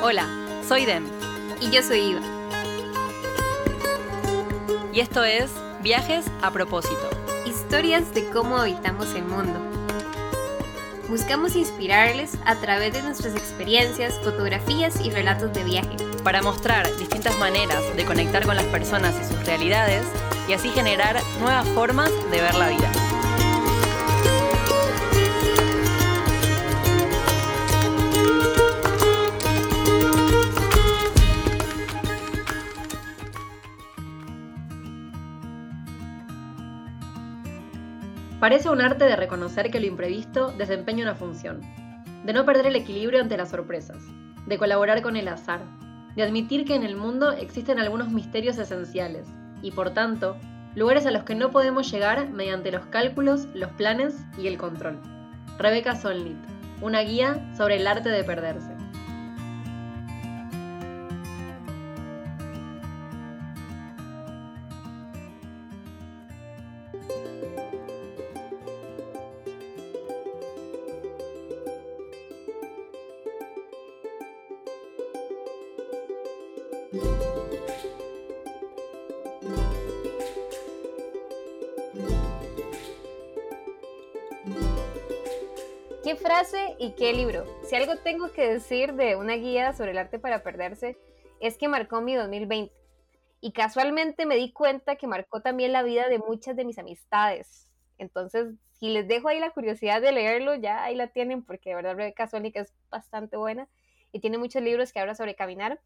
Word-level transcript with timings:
Hola, 0.00 0.28
soy 0.68 0.84
Dem. 0.84 1.04
Y 1.60 1.70
yo 1.70 1.82
soy 1.82 1.98
Iva. 1.98 2.20
Y 4.92 5.00
esto 5.00 5.24
es 5.24 5.50
Viajes 5.82 6.24
a 6.40 6.52
propósito. 6.52 7.10
Historias 7.44 8.14
de 8.14 8.30
cómo 8.30 8.58
habitamos 8.58 9.12
el 9.14 9.24
mundo. 9.24 9.58
Buscamos 11.08 11.56
inspirarles 11.56 12.38
a 12.44 12.54
través 12.54 12.92
de 12.92 13.02
nuestras 13.02 13.34
experiencias, 13.34 14.14
fotografías 14.22 15.00
y 15.04 15.10
relatos 15.10 15.52
de 15.52 15.64
viaje. 15.64 15.96
Para 16.22 16.42
mostrar 16.42 16.86
distintas 16.96 17.36
maneras 17.40 17.82
de 17.96 18.04
conectar 18.04 18.46
con 18.46 18.54
las 18.54 18.66
personas 18.66 19.16
y 19.20 19.24
sus 19.24 19.44
realidades 19.46 20.04
y 20.48 20.52
así 20.52 20.68
generar 20.68 21.20
nuevas 21.40 21.66
formas 21.70 22.12
de 22.30 22.40
ver 22.40 22.54
la 22.54 22.68
vida. 22.68 22.97
Parece 38.40 38.70
un 38.70 38.80
arte 38.80 39.04
de 39.04 39.16
reconocer 39.16 39.68
que 39.70 39.80
lo 39.80 39.86
imprevisto 39.86 40.52
desempeña 40.52 41.02
una 41.02 41.16
función, 41.16 41.60
de 42.24 42.32
no 42.32 42.44
perder 42.44 42.66
el 42.66 42.76
equilibrio 42.76 43.20
ante 43.20 43.36
las 43.36 43.50
sorpresas, 43.50 44.04
de 44.46 44.58
colaborar 44.58 45.02
con 45.02 45.16
el 45.16 45.26
azar, 45.26 45.60
de 46.14 46.22
admitir 46.22 46.64
que 46.64 46.76
en 46.76 46.84
el 46.84 46.94
mundo 46.94 47.32
existen 47.32 47.80
algunos 47.80 48.10
misterios 48.10 48.56
esenciales 48.58 49.26
y, 49.60 49.72
por 49.72 49.90
tanto, 49.90 50.36
lugares 50.76 51.04
a 51.06 51.10
los 51.10 51.24
que 51.24 51.34
no 51.34 51.50
podemos 51.50 51.90
llegar 51.90 52.30
mediante 52.30 52.70
los 52.70 52.86
cálculos, 52.86 53.48
los 53.54 53.72
planes 53.72 54.14
y 54.38 54.46
el 54.46 54.56
control. 54.56 55.00
Rebeca 55.58 55.96
Solnit, 55.96 56.38
una 56.80 57.00
guía 57.00 57.52
sobre 57.56 57.76
el 57.76 57.88
arte 57.88 58.08
de 58.08 58.22
perderse. 58.22 58.77
Y 86.78 86.92
qué 86.92 87.12
libro? 87.12 87.44
Si 87.64 87.74
algo 87.74 87.96
tengo 87.96 88.32
que 88.32 88.48
decir 88.48 88.94
de 88.94 89.16
una 89.16 89.34
guía 89.34 89.72
sobre 89.72 89.90
el 89.90 89.98
arte 89.98 90.18
para 90.18 90.42
perderse, 90.42 90.96
es 91.40 91.58
que 91.58 91.68
marcó 91.68 92.00
mi 92.00 92.14
2020. 92.14 92.72
Y 93.40 93.52
casualmente 93.52 94.26
me 94.26 94.36
di 94.36 94.52
cuenta 94.52 94.96
que 94.96 95.06
marcó 95.06 95.40
también 95.40 95.72
la 95.72 95.82
vida 95.82 96.08
de 96.08 96.18
muchas 96.18 96.56
de 96.56 96.64
mis 96.64 96.78
amistades. 96.78 97.68
Entonces, 97.98 98.54
si 98.78 98.90
les 98.90 99.08
dejo 99.08 99.28
ahí 99.28 99.40
la 99.40 99.50
curiosidad 99.50 100.00
de 100.00 100.12
leerlo, 100.12 100.54
ya 100.54 100.84
ahí 100.84 100.94
la 100.94 101.08
tienen, 101.08 101.44
porque 101.44 101.70
de 101.70 101.76
verdad 101.76 101.96
Rebeca 101.96 102.28
Solnik 102.28 102.56
es 102.56 102.72
bastante 102.90 103.36
buena 103.36 103.68
y 104.12 104.20
tiene 104.20 104.38
muchos 104.38 104.62
libros 104.62 104.92
que 104.92 105.00
hablan 105.00 105.16
sobre 105.16 105.34
caminar. 105.34 105.80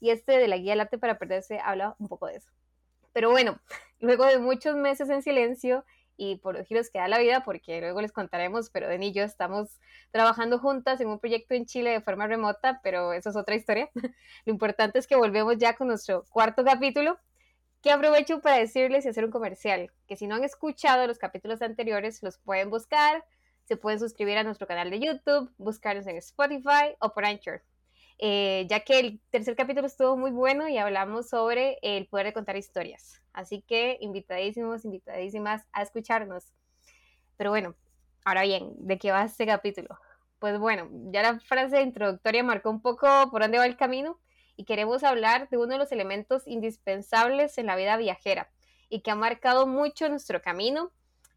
Y 0.00 0.10
este 0.10 0.38
de 0.38 0.48
la 0.48 0.56
guía 0.56 0.72
del 0.72 0.80
arte 0.80 0.96
para 0.96 1.18
perderse 1.18 1.60
habla 1.62 1.94
un 1.98 2.08
poco 2.08 2.26
de 2.26 2.36
eso. 2.36 2.50
Pero 3.12 3.30
bueno, 3.30 3.58
luego 4.00 4.24
de 4.24 4.38
muchos 4.38 4.76
meses 4.76 5.10
en 5.10 5.22
silencio 5.22 5.84
y 6.18 6.36
por 6.36 6.56
los 6.56 6.66
giros 6.66 6.90
que 6.90 6.98
da 6.98 7.08
la 7.08 7.18
vida, 7.18 7.44
porque 7.44 7.80
luego 7.80 8.02
les 8.02 8.12
contaremos, 8.12 8.68
pero 8.70 8.88
Deni 8.88 9.08
y 9.08 9.12
yo 9.12 9.22
estamos 9.22 9.78
trabajando 10.10 10.58
juntas 10.58 11.00
en 11.00 11.08
un 11.08 11.20
proyecto 11.20 11.54
en 11.54 11.64
Chile 11.64 11.90
de 11.90 12.00
forma 12.00 12.26
remota, 12.26 12.80
pero 12.82 13.12
eso 13.14 13.30
es 13.30 13.36
otra 13.36 13.54
historia. 13.54 13.88
Lo 14.44 14.52
importante 14.52 14.98
es 14.98 15.06
que 15.06 15.16
volvemos 15.16 15.56
ya 15.56 15.76
con 15.76 15.86
nuestro 15.86 16.24
cuarto 16.30 16.64
capítulo, 16.64 17.18
que 17.82 17.92
aprovecho 17.92 18.40
para 18.40 18.56
decirles 18.56 19.06
y 19.06 19.08
hacer 19.08 19.24
un 19.24 19.30
comercial, 19.30 19.92
que 20.08 20.16
si 20.16 20.26
no 20.26 20.34
han 20.34 20.44
escuchado 20.44 21.06
los 21.06 21.18
capítulos 21.18 21.62
anteriores, 21.62 22.22
los 22.24 22.36
pueden 22.38 22.68
buscar, 22.68 23.24
se 23.64 23.76
pueden 23.76 24.00
suscribir 24.00 24.38
a 24.38 24.42
nuestro 24.42 24.66
canal 24.66 24.90
de 24.90 24.98
YouTube, 24.98 25.52
buscarnos 25.56 26.06
en 26.08 26.16
Spotify 26.16 26.96
o 26.98 27.14
por 27.14 27.24
Anchor. 27.24 27.62
Eh, 28.20 28.66
ya 28.68 28.80
que 28.80 28.98
el 28.98 29.20
tercer 29.30 29.54
capítulo 29.54 29.86
estuvo 29.86 30.16
muy 30.16 30.32
bueno 30.32 30.68
y 30.68 30.76
hablamos 30.76 31.28
sobre 31.28 31.78
el 31.82 32.06
poder 32.08 32.26
de 32.26 32.32
contar 32.32 32.56
historias. 32.56 33.22
Así 33.32 33.62
que 33.62 33.96
invitadísimos, 34.00 34.84
invitadísimas 34.84 35.64
a 35.72 35.82
escucharnos. 35.82 36.52
Pero 37.36 37.50
bueno, 37.50 37.76
ahora 38.24 38.42
bien, 38.42 38.72
¿de 38.78 38.98
qué 38.98 39.12
va 39.12 39.24
este 39.24 39.46
capítulo? 39.46 39.98
Pues 40.40 40.58
bueno, 40.58 40.88
ya 41.12 41.22
la 41.22 41.38
frase 41.40 41.82
introductoria 41.82 42.42
marcó 42.42 42.70
un 42.70 42.82
poco 42.82 43.06
por 43.30 43.42
dónde 43.42 43.58
va 43.58 43.66
el 43.66 43.76
camino 43.76 44.18
y 44.56 44.64
queremos 44.64 45.04
hablar 45.04 45.48
de 45.48 45.56
uno 45.56 45.68
de 45.68 45.78
los 45.78 45.92
elementos 45.92 46.46
indispensables 46.46 47.58
en 47.58 47.66
la 47.66 47.76
vida 47.76 47.96
viajera 47.96 48.50
y 48.88 49.00
que 49.00 49.12
ha 49.12 49.14
marcado 49.14 49.66
mucho 49.66 50.08
nuestro 50.08 50.42
camino 50.42 50.90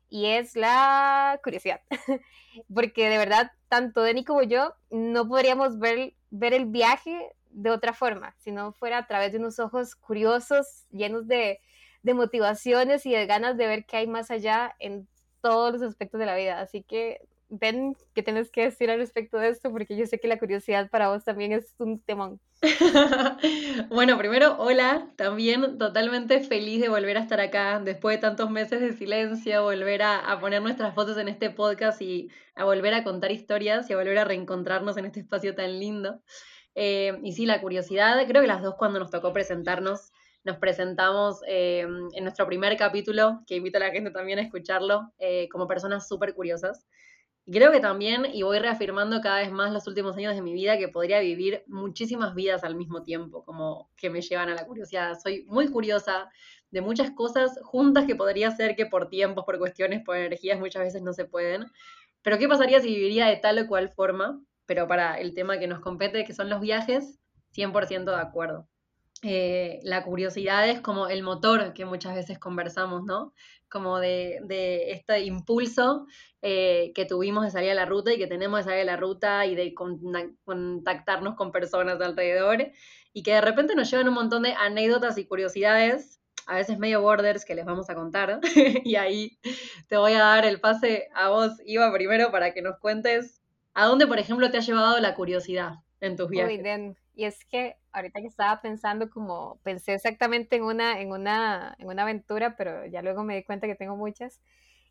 y 0.10 0.26
es 0.26 0.56
la 0.56 1.40
curiosidad. 1.44 1.82
Porque 2.74 3.10
de 3.10 3.18
verdad, 3.18 3.52
tanto 3.70 4.02
Denny 4.02 4.26
como 4.26 4.44
yo 4.44 4.76
no 4.90 5.28
podríamos 5.28 5.80
ver, 5.80 6.14
ver 6.32 6.54
el 6.54 6.66
viaje 6.66 7.30
de 7.52 7.70
otra 7.70 7.94
forma, 7.94 8.34
si 8.38 8.52
no 8.52 8.72
fuera 8.72 8.98
a 8.98 9.08
través 9.08 9.34
de 9.34 9.38
unos 9.38 9.60
ojos 9.60 9.96
curiosos, 9.96 10.86
llenos 10.90 11.28
de, 11.28 11.60
de 12.02 12.14
motivaciones 12.14 13.06
y 13.06 13.12
de 13.12 13.26
ganas 13.26 13.58
de 13.58 13.68
ver 13.68 13.86
qué 13.86 13.98
hay 13.98 14.08
más 14.08 14.32
allá 14.32 14.76
en 14.80 15.08
todos 15.42 15.74
los 15.74 15.82
aspectos 15.82 16.20
de 16.20 16.26
la 16.26 16.36
vida. 16.36 16.62
Así 16.62 16.84
que 16.84 17.22
ven 17.52 17.96
qué 18.16 18.24
tienes 18.24 18.50
que 18.50 18.64
decir 18.64 18.90
al 18.90 18.98
respecto 18.98 19.38
de 19.38 19.50
esto, 19.50 19.72
porque 19.72 19.98
yo 19.98 20.06
sé 20.08 20.20
que 20.20 20.28
la 20.28 20.40
curiosidad 20.40 20.90
para 20.90 21.10
vos 21.10 21.24
también 21.24 21.52
es 21.52 21.76
un 21.78 22.00
temón. 22.00 22.40
bueno, 23.90 24.18
primero, 24.18 24.56
hola, 24.58 25.12
también 25.18 25.78
totalmente 25.78 26.40
feliz 26.40 26.82
de 26.82 26.90
volver 26.90 27.18
a 27.18 27.22
estar 27.22 27.42
acá 27.42 27.80
después 27.84 28.18
de 28.18 28.22
tantos 28.22 28.50
meses 28.50 28.80
de 28.80 28.94
silencio, 28.94 29.64
volver 29.64 30.02
a, 30.02 30.40
poner 30.40 30.62
nuestras 30.62 30.96
fotos 30.96 31.18
en 31.18 31.28
este 31.28 31.50
podcast 31.50 32.02
y 32.02 32.30
a 32.56 32.64
volver 32.64 32.94
a 32.94 33.04
contar 33.04 33.32
historias 33.32 33.90
y 33.90 33.94
a 33.94 33.98
volver 33.98 34.18
a 34.18 34.24
reencontrarnos 34.24 34.96
en 34.98 35.06
este 35.06 35.20
espacio 35.20 35.54
tan 35.54 35.78
lindo. 35.78 36.22
Eh, 36.74 37.20
y 37.22 37.34
sí, 37.34 37.46
la 37.46 37.60
curiosidad, 37.60 38.26
creo 38.28 38.42
que 38.42 38.48
las 38.48 38.64
dos 38.64 38.76
cuando 38.78 39.00
nos 39.00 39.12
tocó 39.12 39.34
presentarnos, 39.34 40.12
nos 40.44 40.58
presentamos 40.58 41.42
eh, 41.48 41.82
en 41.82 42.24
nuestro 42.24 42.48
primer 42.48 42.76
capítulo, 42.78 43.44
que 43.46 43.58
invito 43.58 43.78
a 43.78 43.82
la 43.82 43.92
gente 43.92 44.10
también 44.12 44.40
a 44.40 44.42
escucharlo, 44.42 45.12
eh, 45.20 45.48
como 45.52 45.68
personas 45.68 46.08
súper 46.08 46.34
curiosas. 46.34 46.88
Creo 47.52 47.72
que 47.72 47.82
también, 47.82 48.26
y 48.32 48.44
voy 48.44 48.60
reafirmando 48.60 49.20
cada 49.20 49.40
vez 49.40 49.52
más 49.52 49.74
los 49.74 49.86
últimos 49.88 50.16
años 50.16 50.36
de 50.36 50.42
mi 50.42 50.54
vida, 50.54 50.78
que 50.78 50.88
podría 50.88 51.20
vivir 51.20 51.64
muchísimas 51.68 52.34
vidas 52.34 52.64
al 52.64 52.76
mismo 52.76 53.04
tiempo, 53.04 53.44
como 53.44 53.90
que 53.98 54.10
me 54.10 54.22
llevan 54.22 54.50
a 54.50 54.56
la 54.56 54.66
curiosidad. 54.66 55.18
Soy 55.22 55.44
muy 55.48 55.68
curiosa 55.70 56.30
de 56.72 56.82
muchas 56.82 57.12
cosas 57.12 57.60
juntas 57.64 58.06
que 58.06 58.16
podría 58.16 58.52
ser 58.52 58.76
que 58.76 58.86
por 58.86 59.10
tiempos, 59.10 59.44
por 59.46 59.60
cuestiones, 59.60 60.02
por 60.06 60.16
energías 60.16 60.60
muchas 60.60 60.84
veces 60.84 61.02
no 61.02 61.14
se 61.14 61.26
pueden. 61.26 61.66
Pero 62.22 62.38
¿qué 62.38 62.48
pasaría 62.48 62.80
si 62.80 62.88
viviría 62.88 63.26
de 63.28 63.38
tal 63.38 63.60
o 63.60 63.68
cual 63.68 63.90
forma? 63.90 64.42
Pero 64.66 64.88
para 64.88 65.20
el 65.20 65.34
tema 65.34 65.60
que 65.60 65.68
nos 65.68 65.82
compete, 65.82 66.24
que 66.24 66.34
son 66.34 66.50
los 66.50 66.62
viajes, 66.62 67.20
100% 67.52 68.06
de 68.12 68.22
acuerdo. 68.22 68.71
Eh, 69.24 69.80
la 69.84 70.04
curiosidad 70.04 70.68
es 70.68 70.82
como 70.82 71.08
el 71.08 71.22
motor 71.22 71.74
que 71.74 71.86
muchas 71.86 72.16
veces 72.16 72.40
conversamos, 72.40 73.04
¿no? 73.04 73.34
Como 73.70 74.00
de, 74.00 74.40
de 74.44 74.92
este 74.92 75.22
impulso 75.22 76.08
eh, 76.42 76.92
que 76.96 77.06
tuvimos 77.06 77.44
de 77.46 77.52
salir 77.52 77.72
a 77.72 77.76
la 77.76 77.86
ruta 77.86 78.12
y 78.12 78.18
que 78.18 78.28
tenemos 78.28 78.60
de 78.60 78.64
salir 78.64 78.82
a 78.82 78.94
la 78.94 78.98
ruta 78.98 79.46
y 79.46 79.54
de 79.54 79.76
contactarnos 80.44 81.36
con 81.36 81.52
personas 81.52 82.02
alrededor 82.02 82.72
y 83.14 83.24
que 83.24 83.34
de 83.34 83.42
repente 83.42 83.76
nos 83.76 83.92
llevan 83.92 84.08
un 84.08 84.16
montón 84.16 84.44
de 84.44 84.54
anécdotas 84.54 85.18
y 85.18 85.26
curiosidades, 85.26 86.20
a 86.48 86.56
veces 86.56 86.80
medio 86.80 87.02
borders 87.02 87.46
que 87.46 87.56
les 87.56 87.66
vamos 87.66 87.90
a 87.90 87.96
contar. 87.96 88.40
y 88.84 88.96
ahí 88.96 89.38
te 89.88 89.98
voy 89.98 90.14
a 90.14 90.20
dar 90.20 90.46
el 90.46 90.60
pase 90.60 91.10
a 91.14 91.30
vos, 91.30 91.52
Iva, 91.66 91.94
primero 91.94 92.32
para 92.32 92.54
que 92.54 92.62
nos 92.62 92.80
cuentes 92.80 93.42
a 93.74 93.86
dónde, 93.86 94.08
por 94.08 94.18
ejemplo, 94.20 94.50
te 94.50 94.58
ha 94.58 94.62
llevado 94.62 95.00
la 95.00 95.14
curiosidad 95.14 95.76
en 96.00 96.18
tus 96.18 96.30
viajes. 96.30 96.60
Y 97.14 97.26
es 97.26 97.46
que 97.46 97.76
ahorita 97.94 98.22
que 98.22 98.28
estaba 98.28 98.62
pensando 98.62 99.10
como, 99.10 99.60
pensé 99.64 99.94
exactamente 99.94 100.56
en 100.56 100.64
una, 100.64 101.02
en 101.02 101.12
una, 101.12 101.76
en 101.80 101.88
una 101.88 102.04
aventura, 102.04 102.56
pero 102.56 102.86
ya 102.86 103.02
luego 103.02 103.24
me 103.24 103.36
di 103.36 103.44
cuenta 103.44 103.68
que 103.68 103.76
tengo 103.76 103.96
muchas. 103.96 104.40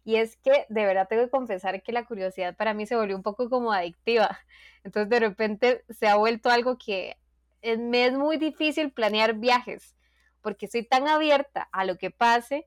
Y 0.05 0.17
es 0.17 0.37
que 0.37 0.67
de 0.69 0.87
verdad 0.87 1.09
tengo 1.09 1.25
que 1.25 1.31
confesar 1.31 1.83
que 1.83 1.93
la 1.93 2.05
curiosidad 2.07 2.57
para 2.57 2.75
mí 2.75 2.87
se 2.87 2.97
volvió 2.97 3.17
un 3.17 3.23
poco 3.23 3.51
como 3.51 3.73
adictiva. 3.73 4.39
Entonces 4.85 5.11
de 5.11 5.21
repente 5.21 5.85
se 5.91 6.09
ha 6.09 6.17
vuelto 6.17 6.51
algo 6.51 6.79
que 6.79 7.17
me 7.63 8.07
es 8.07 8.13
muy 8.15 8.39
difícil 8.39 8.93
planear 8.93 9.35
viajes, 9.35 9.95
porque 10.41 10.69
soy 10.69 10.85
tan 10.85 11.09
abierta 11.09 11.69
a 11.73 11.85
lo 11.85 11.99
que 11.99 12.11
pase 12.11 12.67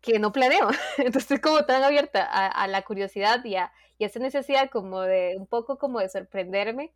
que 0.00 0.18
no 0.18 0.32
planeo. 0.32 0.70
Entonces 0.98 1.22
estoy 1.22 1.40
como 1.40 1.64
tan 1.64 1.82
abierta 1.82 2.24
a, 2.24 2.66
la 2.66 2.82
curiosidad 2.82 3.44
y 3.44 3.56
a, 3.56 3.72
y 3.98 4.04
a 4.04 4.06
esa 4.06 4.18
necesidad 4.18 4.70
como 4.70 5.02
de 5.02 5.34
un 5.36 5.46
poco 5.46 5.78
como 5.78 6.00
de 6.00 6.08
sorprenderme 6.08 6.92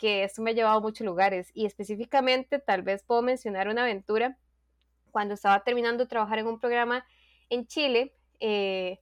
que 0.00 0.24
esto 0.24 0.40
me 0.40 0.52
ha 0.52 0.54
llevado 0.54 0.78
a 0.78 0.80
muchos 0.80 1.04
lugares 1.04 1.50
y 1.52 1.66
específicamente 1.66 2.58
tal 2.58 2.80
vez 2.80 3.02
puedo 3.02 3.20
mencionar 3.20 3.68
una 3.68 3.82
aventura 3.82 4.38
cuando 5.10 5.34
estaba 5.34 5.62
terminando 5.62 6.04
de 6.04 6.08
trabajar 6.08 6.38
en 6.38 6.46
un 6.46 6.58
programa 6.58 7.04
en 7.50 7.66
Chile. 7.66 8.14
Eh, 8.40 8.98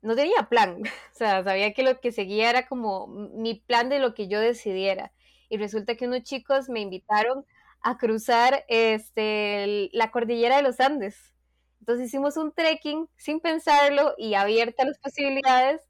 no 0.00 0.16
tenía 0.16 0.48
plan, 0.48 0.80
o 1.12 1.14
sea, 1.14 1.44
sabía 1.44 1.74
que 1.74 1.82
lo 1.82 2.00
que 2.00 2.12
seguía 2.12 2.48
era 2.48 2.66
como 2.66 3.06
mi 3.06 3.56
plan 3.56 3.90
de 3.90 3.98
lo 3.98 4.14
que 4.14 4.26
yo 4.26 4.40
decidiera. 4.40 5.12
y 5.50 5.58
resulta 5.58 5.96
que 5.96 6.06
unos 6.06 6.22
chicos 6.22 6.70
me 6.70 6.80
invitaron 6.80 7.44
a 7.82 7.98
cruzar 7.98 8.64
este, 8.68 9.90
la 9.92 10.10
cordillera 10.10 10.56
de 10.56 10.62
los 10.62 10.80
Andes. 10.80 11.34
Entonces 11.80 12.06
hicimos 12.06 12.38
un 12.38 12.52
trekking 12.52 13.06
sin 13.16 13.40
pensarlo 13.40 14.14
y 14.16 14.32
abierta 14.34 14.86
las 14.86 14.98
posibilidades 14.98 15.82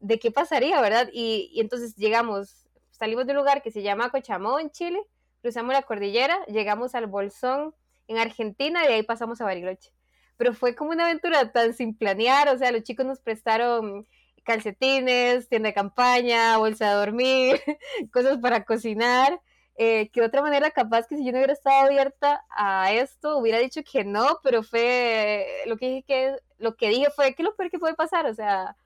de 0.00 0.18
qué 0.18 0.30
pasaría, 0.30 0.80
¿verdad? 0.82 1.08
Y, 1.10 1.50
y 1.54 1.60
entonces 1.60 1.96
llegamos, 1.96 2.67
salimos 2.98 3.26
de 3.26 3.32
un 3.32 3.38
lugar 3.38 3.62
que 3.62 3.70
se 3.70 3.82
llama 3.82 4.10
Cochamó 4.10 4.58
en 4.60 4.70
Chile, 4.70 5.00
cruzamos 5.42 5.72
la 5.72 5.82
cordillera, 5.82 6.44
llegamos 6.46 6.94
al 6.94 7.06
Bolsón 7.06 7.74
en 8.08 8.18
Argentina 8.18 8.84
y 8.84 8.88
de 8.88 8.94
ahí 8.94 9.02
pasamos 9.02 9.40
a 9.40 9.44
Bariloche. 9.44 9.92
Pero 10.36 10.54
fue 10.54 10.74
como 10.74 10.90
una 10.90 11.04
aventura 11.06 11.52
tan 11.52 11.74
sin 11.74 11.96
planear, 11.96 12.48
o 12.48 12.58
sea, 12.58 12.72
los 12.72 12.82
chicos 12.82 13.06
nos 13.06 13.20
prestaron 13.20 14.06
calcetines, 14.44 15.48
tienda 15.48 15.68
de 15.68 15.74
campaña, 15.74 16.56
bolsa 16.58 16.90
de 16.90 16.94
dormir, 16.96 17.60
cosas 18.12 18.38
para 18.38 18.64
cocinar. 18.64 19.40
Eh, 19.80 20.10
que 20.10 20.20
de 20.20 20.26
otra 20.26 20.42
manera, 20.42 20.72
capaz 20.72 21.06
que 21.06 21.16
si 21.16 21.24
yo 21.24 21.30
no 21.30 21.38
hubiera 21.38 21.52
estado 21.52 21.86
abierta 21.86 22.44
a 22.50 22.92
esto, 22.92 23.38
hubiera 23.38 23.58
dicho 23.58 23.82
que 23.84 24.04
no, 24.04 24.40
pero 24.42 24.64
fue 24.64 25.46
lo 25.66 25.76
que 25.76 25.88
dije 25.88 26.04
que 26.04 26.36
lo 26.58 26.74
que 26.76 26.88
dije 26.88 27.10
fue 27.14 27.34
que 27.34 27.44
lo 27.44 27.54
peor 27.54 27.70
que 27.70 27.78
puede 27.78 27.94
pasar, 27.94 28.26
o 28.26 28.34
sea, 28.34 28.76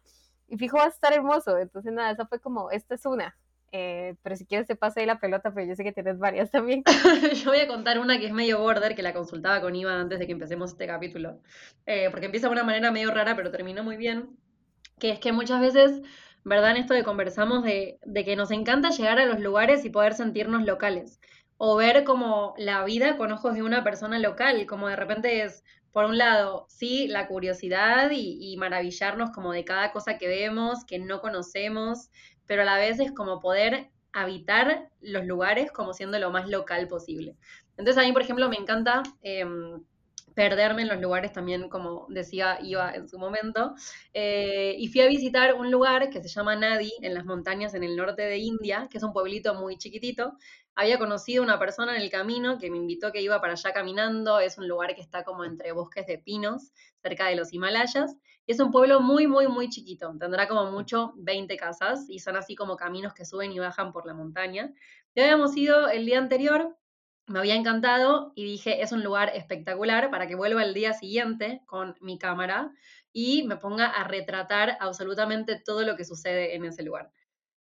y 0.49 0.59
fijo 0.59 0.77
va 0.77 0.85
a 0.85 0.89
estar 0.89 1.13
hermoso. 1.15 1.57
Entonces, 1.59 1.93
nada, 1.93 2.11
esa 2.11 2.27
fue 2.27 2.41
como, 2.41 2.71
esta 2.71 2.95
es 2.95 3.07
una. 3.07 3.35
Eh, 3.75 4.17
pero 4.23 4.37
si 4.37 4.45
quieres 4.45 4.67
te 4.67 4.77
pase 4.77 5.01
ahí 5.01 5.07
la 5.07 5.19
pelota, 5.19 5.53
pero 5.55 5.67
yo 5.67 5.75
sé 5.75 5.83
que 5.83 5.93
tienes 5.93 6.19
varias 6.19 6.51
también. 6.51 6.85
yo 7.43 7.51
voy 7.51 7.61
a 7.61 7.67
contar 7.67 7.99
una 7.99 8.19
que 8.19 8.27
es 8.27 8.33
medio 8.33 8.61
border, 8.61 8.95
que 8.95 9.03
la 9.03 9.15
consultaba 9.15 9.63
con 9.63 9.75
Iva 9.75 9.99
antes 9.99 10.19
de 10.19 10.27
que 10.27 10.33
empecemos 10.33 10.73
este 10.73 10.87
capítulo. 10.87 11.41
Eh, 11.87 12.09
porque 12.11 12.27
empieza 12.27 12.49
de 12.49 12.53
una 12.53 12.65
manera 12.65 12.93
medio 12.93 13.11
rara, 13.11 13.35
pero 13.35 13.51
terminó 13.51 13.83
muy 13.83 13.97
bien. 13.97 14.37
Que 14.99 15.11
es 15.11 15.19
que 15.21 15.33
muchas 15.33 15.61
veces, 15.63 16.03
¿verdad? 16.45 16.73
En 16.73 16.77
esto 16.77 16.93
de 16.93 17.03
conversamos 17.03 17.65
de 17.65 17.99
que 18.25 18.37
nos 18.37 18.51
encanta 18.51 18.91
llegar 18.91 19.19
a 19.19 19.27
los 19.27 19.41
lugares 19.41 19.85
y 19.87 19.91
poder 19.91 20.13
sentirnos 20.13 20.65
locales. 20.65 21.19
O 21.57 21.77
ver 21.77 22.05
como 22.05 22.55
la 22.59 22.85
vida 22.85 23.17
con 23.17 23.33
ojos 23.33 23.55
de 23.55 23.63
una 23.63 23.83
persona 23.83 24.19
local, 24.19 24.67
como 24.67 24.89
de 24.89 24.97
repente 24.97 25.43
es, 25.45 25.65
por 25.93 26.07
un 26.07 26.17
lado, 26.17 26.67
sí, 26.69 27.07
la 27.07 27.29
curiosidad 27.29 28.11
y, 28.11 28.57
maravillarnos 28.57 29.31
como 29.31 29.53
de 29.53 29.65
cada 29.65 29.93
cosa 29.93 30.17
que 30.17 30.27
vemos, 30.27 30.85
que 30.87 30.99
no 30.99 31.21
conocemos, 31.21 32.11
pero 32.47 32.63
a 32.63 32.65
la 32.65 32.77
vez 32.77 33.01
es 33.01 33.13
como 33.13 33.41
poder 33.41 33.91
habitar 34.13 34.91
los 35.01 35.25
lugares 35.25 35.73
como 35.73 35.95
siendo 35.95 36.19
lo 36.19 36.31
más 36.31 36.49
local 36.49 36.89
posible. 36.89 37.37
Entonces 37.77 38.03
a 38.03 38.07
mí, 38.07 38.13
por 38.13 38.23
ejemplo, 38.23 38.49
me 38.49 38.57
encanta 38.57 39.03
em, 39.23 39.83
perderme 40.35 40.83
en 40.83 40.89
los 40.89 41.01
lugares 41.01 41.33
también, 41.33 41.69
como 41.69 42.07
decía 42.09 42.59
Iva 42.63 42.93
en 42.95 43.09
su 43.09 43.19
momento. 43.19 43.75
Eh, 44.13 44.75
y 44.79 44.89
fui 44.89 45.01
a 45.01 45.07
visitar 45.07 45.55
un 45.55 45.71
lugar 45.71 46.11
que 46.11 46.23
se 46.23 46.29
llama 46.29 46.57
Nadi, 46.57 46.93
en 47.03 47.15
las 47.15 47.25
montañas 47.25 47.75
en 47.75 47.85
el 47.85 47.97
norte 47.97 48.23
de 48.23 48.39
India, 48.39 48.89
que 48.91 48.99
es 48.99 49.05
un 49.05 49.13
pueblito 49.13 49.55
muy 49.55 49.77
chiquitito. 49.77 50.37
Había 50.75 50.99
conocido 50.99 51.43
una 51.43 51.59
persona 51.59 51.97
en 51.97 52.03
el 52.03 52.11
camino 52.11 52.59
que 52.59 52.71
me 52.71 52.79
invitó 52.79 53.13
que 53.13 53.21
iba 53.21 53.41
para 53.41 53.53
allá 53.53 53.73
caminando. 53.73 54.41
Es 54.41 54.57
un 54.57 54.69
lugar 54.69 54.95
que 54.95 55.03
está 55.03 55.23
como 55.23 55.45
entre 55.45 55.73
bosques 55.73 56.07
de 56.07 56.19
pinos, 56.19 56.73
cerca 57.03 57.27
de 57.27 57.37
los 57.37 57.53
Himalayas. 57.53 58.17
Y 58.47 58.53
es 58.53 58.61
un 58.61 58.71
pueblo 58.71 59.01
muy, 59.01 59.27
muy, 59.27 59.49
muy 59.49 59.69
chiquito. 59.69 60.15
Tendrá 60.19 60.49
como 60.49 60.71
mucho 60.71 61.13
20 61.17 61.57
casas 61.57 62.07
y 62.09 62.19
son 62.21 62.37
así 62.37 62.55
como 62.55 62.77
caminos 62.77 63.13
que 63.13 63.25
suben 63.25 63.53
y 63.53 63.59
bajan 63.59 63.93
por 63.93 64.07
la 64.07 64.15
montaña. 64.15 64.73
Ya 65.15 65.25
habíamos 65.25 65.57
ido 65.57 65.89
el 65.89 66.07
día 66.07 66.19
anterior 66.19 66.77
me 67.27 67.39
había 67.39 67.55
encantado 67.55 68.33
y 68.35 68.45
dije, 68.45 68.83
es 68.83 68.93
un 68.93 69.03
lugar 69.03 69.31
espectacular 69.35 70.11
para 70.11 70.27
que 70.27 70.35
vuelva 70.35 70.63
el 70.63 70.75
día 70.75 70.93
siguiente 70.93 71.63
con 71.67 71.97
mi 72.01 72.19
cámara 72.19 72.73
y 73.13 73.45
me 73.45 73.57
ponga 73.57 73.87
a 73.87 74.05
retratar 74.05 74.77
absolutamente 74.81 75.61
todo 75.65 75.83
lo 75.83 75.97
que 75.97 76.05
sucede 76.05 76.55
en 76.55 76.65
ese 76.65 76.83
lugar. 76.83 77.11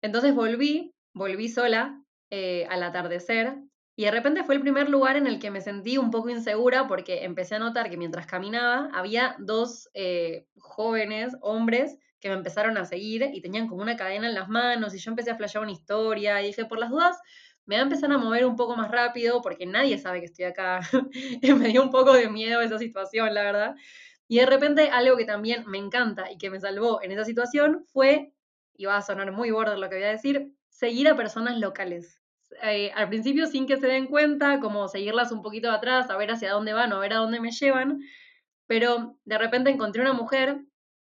Entonces 0.01 0.35
volví, 0.35 0.93
volví 1.13 1.49
sola 1.49 2.01
eh, 2.29 2.67
al 2.69 2.83
atardecer 2.83 3.57
y 3.95 4.05
de 4.05 4.11
repente 4.11 4.43
fue 4.43 4.55
el 4.55 4.61
primer 4.61 4.89
lugar 4.89 5.17
en 5.17 5.27
el 5.27 5.39
que 5.39 5.51
me 5.51 5.61
sentí 5.61 5.97
un 5.97 6.11
poco 6.11 6.29
insegura 6.29 6.87
porque 6.87 7.25
empecé 7.25 7.55
a 7.55 7.59
notar 7.59 7.89
que 7.89 7.97
mientras 7.97 8.27
caminaba 8.27 8.89
había 8.93 9.35
dos 9.39 9.89
eh, 9.93 10.45
jóvenes, 10.57 11.35
hombres, 11.41 11.97
que 12.19 12.29
me 12.29 12.35
empezaron 12.35 12.77
a 12.77 12.85
seguir 12.85 13.29
y 13.33 13.41
tenían 13.41 13.67
como 13.67 13.81
una 13.81 13.97
cadena 13.97 14.27
en 14.27 14.35
las 14.35 14.49
manos 14.49 14.93
y 14.93 14.99
yo 14.99 15.11
empecé 15.11 15.31
a 15.31 15.35
flashear 15.35 15.63
una 15.63 15.71
historia 15.71 16.41
y 16.41 16.47
dije, 16.47 16.65
por 16.65 16.79
las 16.79 16.89
dudas, 16.89 17.17
me 17.69 17.75
va 17.75 17.81
a 17.81 17.83
empezar 17.83 18.11
a 18.11 18.17
mover 18.17 18.47
un 18.47 18.55
poco 18.55 18.75
más 18.75 18.89
rápido 18.89 19.43
porque 19.43 19.67
nadie 19.67 19.99
sabe 19.99 20.21
que 20.21 20.25
estoy 20.25 20.45
acá. 20.45 20.79
me 21.43 21.67
dio 21.67 21.83
un 21.83 21.91
poco 21.91 22.13
de 22.13 22.27
miedo 22.27 22.61
esa 22.61 22.79
situación, 22.79 23.31
la 23.35 23.43
verdad. 23.43 23.75
Y 24.27 24.39
de 24.39 24.47
repente 24.47 24.89
algo 24.89 25.15
que 25.15 25.25
también 25.25 25.65
me 25.67 25.77
encanta 25.77 26.31
y 26.31 26.39
que 26.39 26.49
me 26.49 26.59
salvó 26.59 26.99
en 27.03 27.11
esa 27.11 27.25
situación 27.25 27.85
fue, 27.93 28.33
y 28.75 28.85
va 28.85 28.97
a 28.97 29.03
sonar 29.03 29.31
muy 29.33 29.51
border 29.51 29.77
lo 29.77 29.87
que 29.87 29.97
voy 29.97 30.05
a 30.05 30.09
decir, 30.09 30.51
seguir 30.69 31.07
a 31.09 31.15
personas 31.15 31.59
locales. 31.59 32.19
Eh, 32.63 32.91
al 32.95 33.07
principio 33.07 33.45
sin 33.45 33.67
que 33.67 33.77
se 33.77 33.85
den 33.85 34.07
cuenta, 34.07 34.59
como 34.59 34.87
seguirlas 34.87 35.31
un 35.31 35.43
poquito 35.43 35.69
atrás, 35.69 36.09
a 36.09 36.17
ver 36.17 36.31
hacia 36.31 36.51
dónde 36.51 36.73
van 36.73 36.91
o 36.91 36.95
a 36.95 36.99
ver 36.99 37.13
a 37.13 37.17
dónde 37.17 37.39
me 37.39 37.51
llevan, 37.51 37.99
pero 38.65 39.15
de 39.25 39.37
repente 39.37 39.69
encontré 39.69 40.01
una 40.01 40.13
mujer 40.13 40.59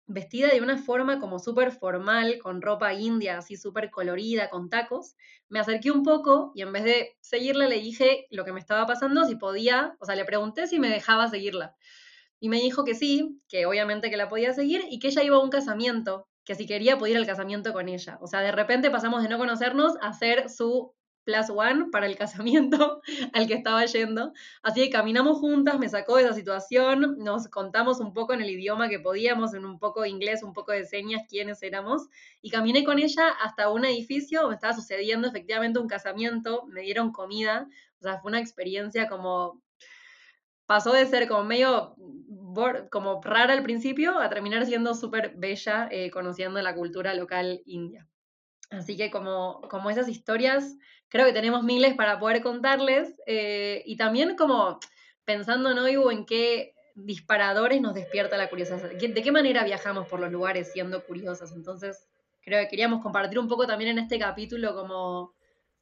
vestida 0.06 0.50
de 0.50 0.62
una 0.62 0.78
forma 0.78 1.20
como 1.20 1.40
súper 1.40 1.72
formal, 1.72 2.38
con 2.40 2.62
ropa 2.62 2.94
india, 2.94 3.38
así 3.38 3.56
súper 3.56 3.90
colorida, 3.90 4.50
con 4.50 4.70
tacos, 4.70 5.16
me 5.50 5.60
acerqué 5.60 5.92
un 5.92 6.04
poco 6.04 6.52
y 6.56 6.62
en 6.62 6.74
vez 6.74 6.84
de 6.84 7.18
seguirla 7.22 7.68
le 7.68 7.80
dije 7.80 8.28
lo 8.30 8.44
que 8.46 8.52
me 8.52 8.60
estaba 8.60 8.86
pasando, 8.86 9.26
si 9.26 9.36
podía, 9.36 9.96
o 10.00 10.06
sea, 10.06 10.16
le 10.16 10.26
pregunté 10.26 10.68
si 10.68 10.80
me 10.80 10.90
dejaba 10.90 11.28
seguirla. 11.30 11.76
Y 12.40 12.50
me 12.50 12.58
dijo 12.58 12.84
que 12.84 12.96
sí, 12.96 13.42
que 13.48 13.66
obviamente 13.66 14.10
que 14.10 14.18
la 14.18 14.28
podía 14.28 14.54
seguir 14.54 14.84
y 14.90 15.00
que 15.00 15.08
ella 15.08 15.24
iba 15.24 15.38
a 15.38 15.44
un 15.44 15.50
casamiento, 15.50 16.28
que 16.44 16.56
si 16.56 16.66
quería 16.66 16.98
podía 16.98 17.14
ir 17.14 17.18
al 17.20 17.26
casamiento 17.26 17.72
con 17.72 17.88
ella. 17.88 18.18
O 18.22 18.28
sea, 18.28 18.42
de 18.42 18.52
repente 18.52 18.92
pasamos 18.92 19.24
de 19.24 19.30
no 19.30 19.38
conocernos 19.38 19.94
a 20.02 20.12
ser 20.12 20.50
su 20.50 20.94
plus 21.24 21.50
one 21.50 21.90
para 21.92 22.06
el 22.06 22.16
casamiento 22.18 23.02
al 23.34 23.48
que 23.48 23.54
estaba 23.54 23.86
yendo. 23.86 24.34
Así 24.62 24.82
que 24.82 24.90
caminamos 24.90 25.40
juntas, 25.40 25.80
me 25.80 25.90
sacó 25.90 26.18
de 26.18 26.24
esa 26.24 26.34
situación, 26.34 27.18
nos 27.20 27.48
contamos 27.48 28.00
un 28.00 28.14
poco 28.14 28.34
en 28.34 28.42
el 28.42 28.50
idioma 28.50 28.90
que 28.90 29.00
podíamos, 29.00 29.54
en 29.54 29.66
un 29.66 29.80
poco 29.80 30.02
de 30.02 30.10
inglés, 30.10 30.44
un 30.44 30.54
poco 30.54 30.72
de 30.72 30.86
señas, 30.86 31.24
quiénes 31.30 31.62
éramos, 31.64 32.08
y 32.42 32.50
caminé 32.50 32.84
con 32.84 33.00
ella 33.00 33.30
hasta 33.42 33.70
un 33.70 33.86
edificio 33.86 34.42
donde 34.42 34.56
estaba 34.56 34.74
sucediendo 34.74 35.28
efectivamente 35.28 35.80
un 35.80 35.88
casamiento, 35.88 36.66
me 36.68 36.82
dieron 36.82 37.12
comida, 37.12 37.68
o 38.00 38.04
sea, 38.04 38.20
fue 38.20 38.30
una 38.32 38.40
experiencia 38.40 39.08
como... 39.08 39.62
Pasó 40.66 40.94
de 40.94 41.06
ser 41.06 41.28
como 41.28 41.44
medio 41.44 41.94
como 42.92 43.22
rara 43.22 43.54
al 43.54 43.64
principio 43.64 44.20
a 44.20 44.30
terminar 44.30 44.66
siendo 44.66 44.94
súper 44.94 45.34
bella 45.36 45.88
eh, 45.92 46.12
conociendo 46.12 46.62
la 46.62 46.76
cultura 46.76 47.14
local 47.14 47.62
india. 47.66 48.08
Así 48.70 48.98
que 48.98 49.12
como, 49.12 49.62
como 49.70 49.90
esas 49.90 50.08
historias, 50.08 50.78
creo 51.14 51.28
que 51.28 51.34
tenemos 51.34 51.64
miles 51.64 51.94
para 51.94 52.18
poder 52.18 52.42
contarles 52.42 53.22
eh, 53.28 53.84
y 53.86 53.98
también 53.98 54.36
como 54.36 54.80
pensando, 55.26 55.76
¿no, 55.76 55.88
Ivo, 55.88 56.12
en 56.12 56.26
qué 56.26 56.74
disparadores 56.96 57.80
nos 57.82 57.94
despierta 57.94 58.36
la 58.36 58.50
curiosidad? 58.50 58.90
¿De 58.90 59.22
qué 59.22 59.32
manera 59.32 59.64
viajamos 59.64 60.08
por 60.08 60.20
los 60.20 60.32
lugares 60.32 60.72
siendo 60.74 61.06
curiosas? 61.06 61.52
Entonces, 61.56 62.10
creo 62.42 62.60
que 62.62 62.68
queríamos 62.68 63.04
compartir 63.04 63.38
un 63.38 63.48
poco 63.48 63.68
también 63.68 63.92
en 63.92 64.00
este 64.00 64.18
capítulo 64.18 64.74
como, 64.74 65.36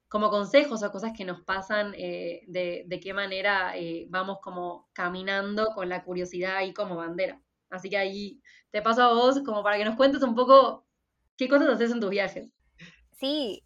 como 0.09 0.29
consejos 0.29 0.83
o 0.83 0.91
cosas 0.91 1.13
que 1.15 1.23
nos 1.23 1.41
pasan, 1.43 1.93
eh, 1.97 2.41
de, 2.47 2.83
de, 2.87 2.99
qué 2.99 3.13
manera 3.13 3.77
eh, 3.77 4.07
vamos 4.09 4.39
como 4.41 4.89
caminando 4.91 5.67
con 5.73 5.87
la 5.87 6.03
curiosidad 6.03 6.57
ahí 6.57 6.73
como 6.73 6.97
bandera. 6.97 7.41
Así 7.69 7.89
que 7.89 7.97
ahí 7.97 8.41
te 8.69 8.81
paso 8.81 9.01
a 9.01 9.13
vos 9.13 9.39
como 9.45 9.63
para 9.63 9.77
que 9.77 9.85
nos 9.85 9.95
cuentes 9.95 10.23
un 10.23 10.35
poco 10.35 10.85
qué 11.37 11.47
cosas 11.47 11.69
haces 11.69 11.91
en 11.91 12.01
tus 12.01 12.09
viajes. 12.09 12.51
Sí, 13.17 13.61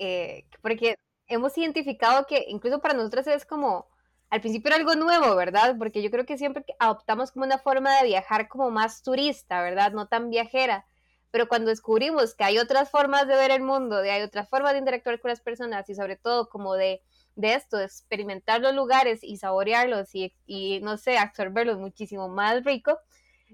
porque 0.61 0.97
hemos 1.27 1.57
identificado 1.57 2.25
que 2.25 2.45
incluso 2.47 2.79
para 2.79 2.93
nosotros 2.93 3.27
es 3.27 3.45
como, 3.45 3.87
al 4.29 4.41
principio 4.41 4.73
algo 4.73 4.95
nuevo, 4.95 5.35
¿verdad? 5.35 5.75
Porque 5.77 6.01
yo 6.01 6.11
creo 6.11 6.25
que 6.25 6.37
siempre 6.37 6.65
adoptamos 6.79 7.31
como 7.31 7.45
una 7.45 7.57
forma 7.57 7.97
de 7.97 8.05
viajar 8.05 8.47
como 8.47 8.71
más 8.71 9.03
turista, 9.03 9.61
¿verdad? 9.61 9.91
No 9.91 10.07
tan 10.07 10.29
viajera. 10.29 10.85
Pero 11.31 11.47
cuando 11.47 11.69
descubrimos 11.69 12.33
que 12.35 12.43
hay 12.43 12.57
otras 12.57 12.89
formas 12.89 13.27
de 13.27 13.35
ver 13.35 13.51
el 13.51 13.61
mundo, 13.61 14.01
de 14.01 14.11
hay 14.11 14.21
otras 14.21 14.49
formas 14.49 14.73
de 14.73 14.79
interactuar 14.79 15.19
con 15.19 15.29
las 15.29 15.41
personas 15.41 15.89
y 15.89 15.95
sobre 15.95 16.15
todo 16.15 16.49
como 16.49 16.75
de, 16.75 17.01
de 17.35 17.53
esto, 17.55 17.77
de 17.77 17.85
experimentar 17.85 18.61
los 18.61 18.73
lugares 18.73 19.23
y 19.23 19.37
saborearlos 19.37 20.15
y, 20.15 20.33
y 20.45 20.79
no 20.81 20.97
sé, 20.97 21.17
absorberlos 21.17 21.77
muchísimo 21.77 22.29
más 22.29 22.63
rico, 22.63 22.99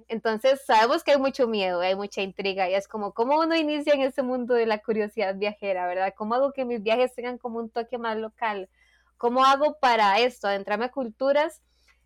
entonces 0.07 0.61
sabemos 0.65 1.03
que 1.03 1.11
hay 1.11 1.17
mucho 1.17 1.47
miedo, 1.47 1.81
hay 1.81 1.95
mucha 1.95 2.21
intriga 2.21 2.69
y 2.69 2.73
es 2.75 2.87
como, 2.87 3.13
¿cómo 3.13 3.39
uno 3.39 3.55
inicia 3.55 3.93
en 3.93 4.01
ese 4.01 4.23
mundo 4.23 4.53
de 4.53 4.65
la 4.65 4.79
curiosidad 4.79 5.35
viajera, 5.35 5.87
verdad? 5.87 6.13
¿Cómo 6.15 6.35
hago 6.35 6.53
que 6.53 6.65
mis 6.65 6.81
viajes 6.81 7.13
tengan 7.13 7.37
como 7.37 7.59
un 7.59 7.69
toque 7.69 7.97
más 7.97 8.17
local? 8.17 8.69
¿Cómo 9.17 9.45
hago 9.45 9.77
para 9.79 10.19
esto, 10.19 10.47
adentrarme 10.47 10.85
a 10.85 10.91
culturas 10.91 11.61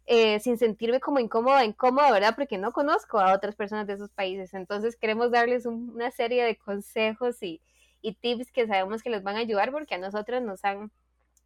eh, 0.05 0.39
sin 0.39 0.57
sentirme 0.57 0.99
como 0.99 1.19
incómoda, 1.19 1.65
incómoda, 1.65 2.11
verdad? 2.11 2.35
Porque 2.35 2.57
no 2.57 2.71
conozco 2.71 3.19
a 3.19 3.33
otras 3.33 3.55
personas 3.55 3.87
de 3.87 3.93
esos 3.93 4.11
países. 4.11 4.53
Entonces 4.53 4.95
queremos 4.95 5.31
darles 5.31 5.65
una 5.65 6.11
serie 6.11 6.43
de 6.43 6.57
consejos 6.57 7.41
y, 7.41 7.61
y 8.01 8.13
tips 8.13 8.51
que 8.51 8.67
sabemos 8.67 9.01
que 9.01 9.09
les 9.09 9.23
van 9.23 9.35
a 9.37 9.39
ayudar 9.39 9.71
porque 9.71 9.95
a 9.95 9.97
nosotros 9.97 10.41
nos 10.41 10.63
han 10.63 10.91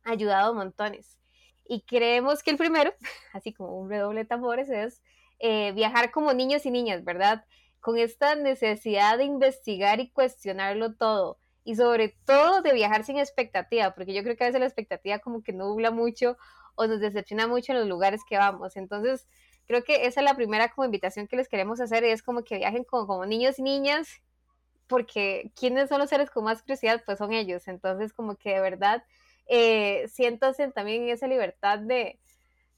ayudado 0.03 0.53
montones. 0.53 1.17
Y 1.65 1.81
creemos 1.81 2.43
que 2.43 2.51
el 2.51 2.57
primero, 2.57 2.93
así 3.33 3.53
como 3.53 3.79
un 3.79 3.89
redoble 3.89 4.21
de 4.21 4.25
tambores, 4.25 4.69
es 4.69 5.01
eh, 5.39 5.71
viajar 5.73 6.11
como 6.11 6.33
niños 6.33 6.65
y 6.65 6.71
niñas, 6.71 7.03
¿verdad? 7.03 7.45
Con 7.79 7.97
esta 7.97 8.35
necesidad 8.35 9.17
de 9.17 9.23
investigar 9.23 9.99
y 9.99 10.11
cuestionarlo 10.11 10.95
todo 10.95 11.39
y 11.63 11.75
sobre 11.75 12.15
todo 12.25 12.61
de 12.61 12.73
viajar 12.73 13.03
sin 13.03 13.19
expectativa, 13.19 13.93
porque 13.93 14.13
yo 14.13 14.23
creo 14.23 14.35
que 14.35 14.43
a 14.43 14.47
veces 14.47 14.59
la 14.59 14.65
expectativa 14.65 15.19
como 15.19 15.43
que 15.43 15.53
nubla 15.53 15.91
mucho 15.91 16.37
o 16.75 16.87
nos 16.87 16.99
decepciona 16.99 17.47
mucho 17.47 17.73
en 17.73 17.79
los 17.79 17.87
lugares 17.87 18.21
que 18.27 18.37
vamos. 18.37 18.75
Entonces, 18.75 19.27
creo 19.67 19.83
que 19.83 20.07
esa 20.07 20.21
es 20.21 20.23
la 20.23 20.35
primera 20.35 20.69
como 20.69 20.85
invitación 20.85 21.27
que 21.27 21.35
les 21.35 21.47
queremos 21.47 21.79
hacer, 21.79 22.03
es 22.03 22.23
como 22.23 22.43
que 22.43 22.57
viajen 22.57 22.85
como, 22.85 23.05
como 23.05 23.25
niños 23.25 23.59
y 23.59 23.61
niñas, 23.61 24.07
porque 24.87 25.51
quienes 25.55 25.89
son 25.89 25.99
los 25.99 26.09
seres 26.09 26.31
con 26.31 26.45
más 26.45 26.61
curiosidad, 26.61 27.03
pues 27.05 27.19
son 27.19 27.33
ellos. 27.33 27.67
Entonces, 27.67 28.13
como 28.13 28.35
que 28.35 28.55
de 28.55 28.61
verdad, 28.61 29.03
eh, 29.45 30.07
siéntanse 30.07 30.67
también 30.71 31.07
esa 31.09 31.27
libertad 31.27 31.79
de, 31.79 32.19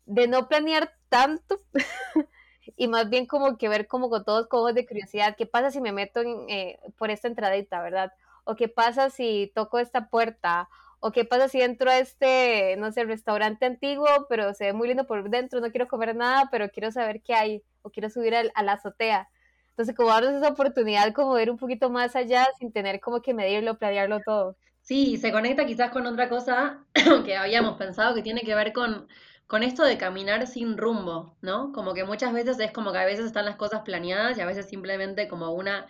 de 0.06 0.28
no 0.28 0.50
planear 0.50 0.94
tanto 1.08 1.60
y 2.82 2.88
más 2.88 3.12
bien 3.12 3.28
como 3.28 3.60
que 3.60 3.70
ver 3.70 3.86
como 3.86 4.10
con 4.10 4.26
todos 4.26 4.48
como 4.48 4.74
de 4.74 4.88
curiosidad, 4.88 5.36
¿qué 5.38 5.46
pasa 5.46 5.70
si 5.70 5.80
me 5.80 5.92
meto 5.92 6.22
eh, 6.50 6.80
por 6.98 7.12
esta 7.12 7.28
entradita, 7.28 7.80
verdad? 7.80 8.12
O 8.44 8.56
qué 8.56 8.70
pasa 8.70 9.12
si 9.12 9.52
toco 9.54 9.78
esta 9.78 10.10
puerta, 10.10 10.68
o 11.00 11.12
qué 11.12 11.24
pasa 11.24 11.48
si 11.48 11.62
entro 11.62 11.92
a 11.92 12.00
este, 12.00 12.76
no 12.80 12.92
sé, 12.92 13.04
restaurante 13.04 13.68
antiguo, 13.68 14.08
pero 14.30 14.56
se 14.56 14.66
ve 14.66 14.74
muy 14.74 14.88
lindo 14.88 15.06
por 15.06 15.30
dentro, 15.30 15.62
no 15.62 15.70
quiero 15.70 15.88
comer 15.88 16.16
nada, 16.16 16.50
pero 16.50 16.72
quiero 16.72 16.92
saber 16.92 17.22
qué 17.22 17.36
hay, 17.36 17.64
o 17.84 17.92
quiero 17.92 18.10
subir 18.10 18.34
a, 18.36 18.64
la 18.64 18.72
azotea. 18.72 19.30
Entonces, 19.70 19.96
como 19.96 20.10
darnos 20.10 20.34
esa 20.34 20.50
oportunidad 20.50 21.14
como 21.14 21.36
de 21.36 21.44
ir 21.44 21.52
un 21.52 21.58
poquito 21.58 21.92
más 21.92 22.16
allá 22.16 22.48
sin 22.58 22.72
tener 22.72 23.00
como 23.00 23.22
que 23.22 23.36
medirlo, 23.36 23.78
planearlo 23.78 24.22
todo. 24.22 24.58
Sí, 24.82 25.18
se 25.18 25.32
conecta 25.32 25.68
quizás 25.68 25.92
con 25.92 26.08
otra 26.08 26.30
cosa 26.30 26.84
que 27.26 27.38
habíamos 27.38 27.78
pensado 27.78 28.16
que 28.16 28.24
tiene 28.24 28.42
que 28.42 28.56
ver 28.56 28.74
con, 28.74 29.08
con 29.52 29.64
esto 29.64 29.84
de 29.84 29.98
caminar 29.98 30.48
sin 30.48 30.78
rumbo, 30.78 31.36
¿no? 31.42 31.74
Como 31.74 31.94
que 31.94 32.06
muchas 32.06 32.32
veces 32.32 32.58
es 32.62 32.72
como 32.72 32.94
que 32.94 33.00
a 33.00 33.04
veces 33.04 33.26
están 33.26 33.44
las 33.44 33.58
cosas 33.58 33.82
planeadas 33.82 34.38
y 34.38 34.42
a 34.42 34.46
veces 34.46 34.70
simplemente 34.70 35.28
como 35.28 35.52
una 35.52 35.88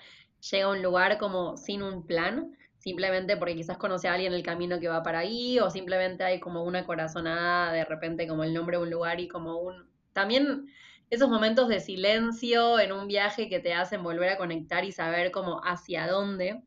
llega 0.49 0.65
a 0.65 0.69
un 0.69 0.81
lugar 0.81 1.19
como 1.19 1.57
sin 1.57 1.83
un 1.83 2.07
plan 2.07 2.57
simplemente 2.79 3.37
porque 3.37 3.53
quizás 3.53 3.77
conoce 3.77 4.07
a 4.07 4.15
alguien 4.15 4.33
el 4.33 4.41
camino 4.41 4.79
que 4.79 4.87
va 4.87 5.03
para 5.03 5.19
ahí, 5.19 5.59
o 5.59 5.69
simplemente 5.69 6.23
hay 6.23 6.39
como 6.39 6.63
una 6.63 6.87
corazonada, 6.87 7.71
de 7.71 7.85
repente 7.85 8.27
como 8.27 8.43
el 8.43 8.51
nombre 8.51 8.77
de 8.77 8.83
un 8.83 8.89
lugar 8.89 9.19
y 9.19 9.27
como 9.27 9.59
un... 9.59 9.87
También 10.11 10.65
esos 11.11 11.29
momentos 11.29 11.67
de 11.67 11.81
silencio 11.81 12.79
en 12.79 12.91
un 12.91 13.07
viaje 13.07 13.47
que 13.47 13.59
te 13.59 13.75
hacen 13.75 14.01
volver 14.01 14.29
a 14.29 14.37
conectar 14.37 14.85
y 14.85 14.91
saber 14.91 15.29
como 15.29 15.61
hacia 15.63 16.07
dónde, 16.07 16.63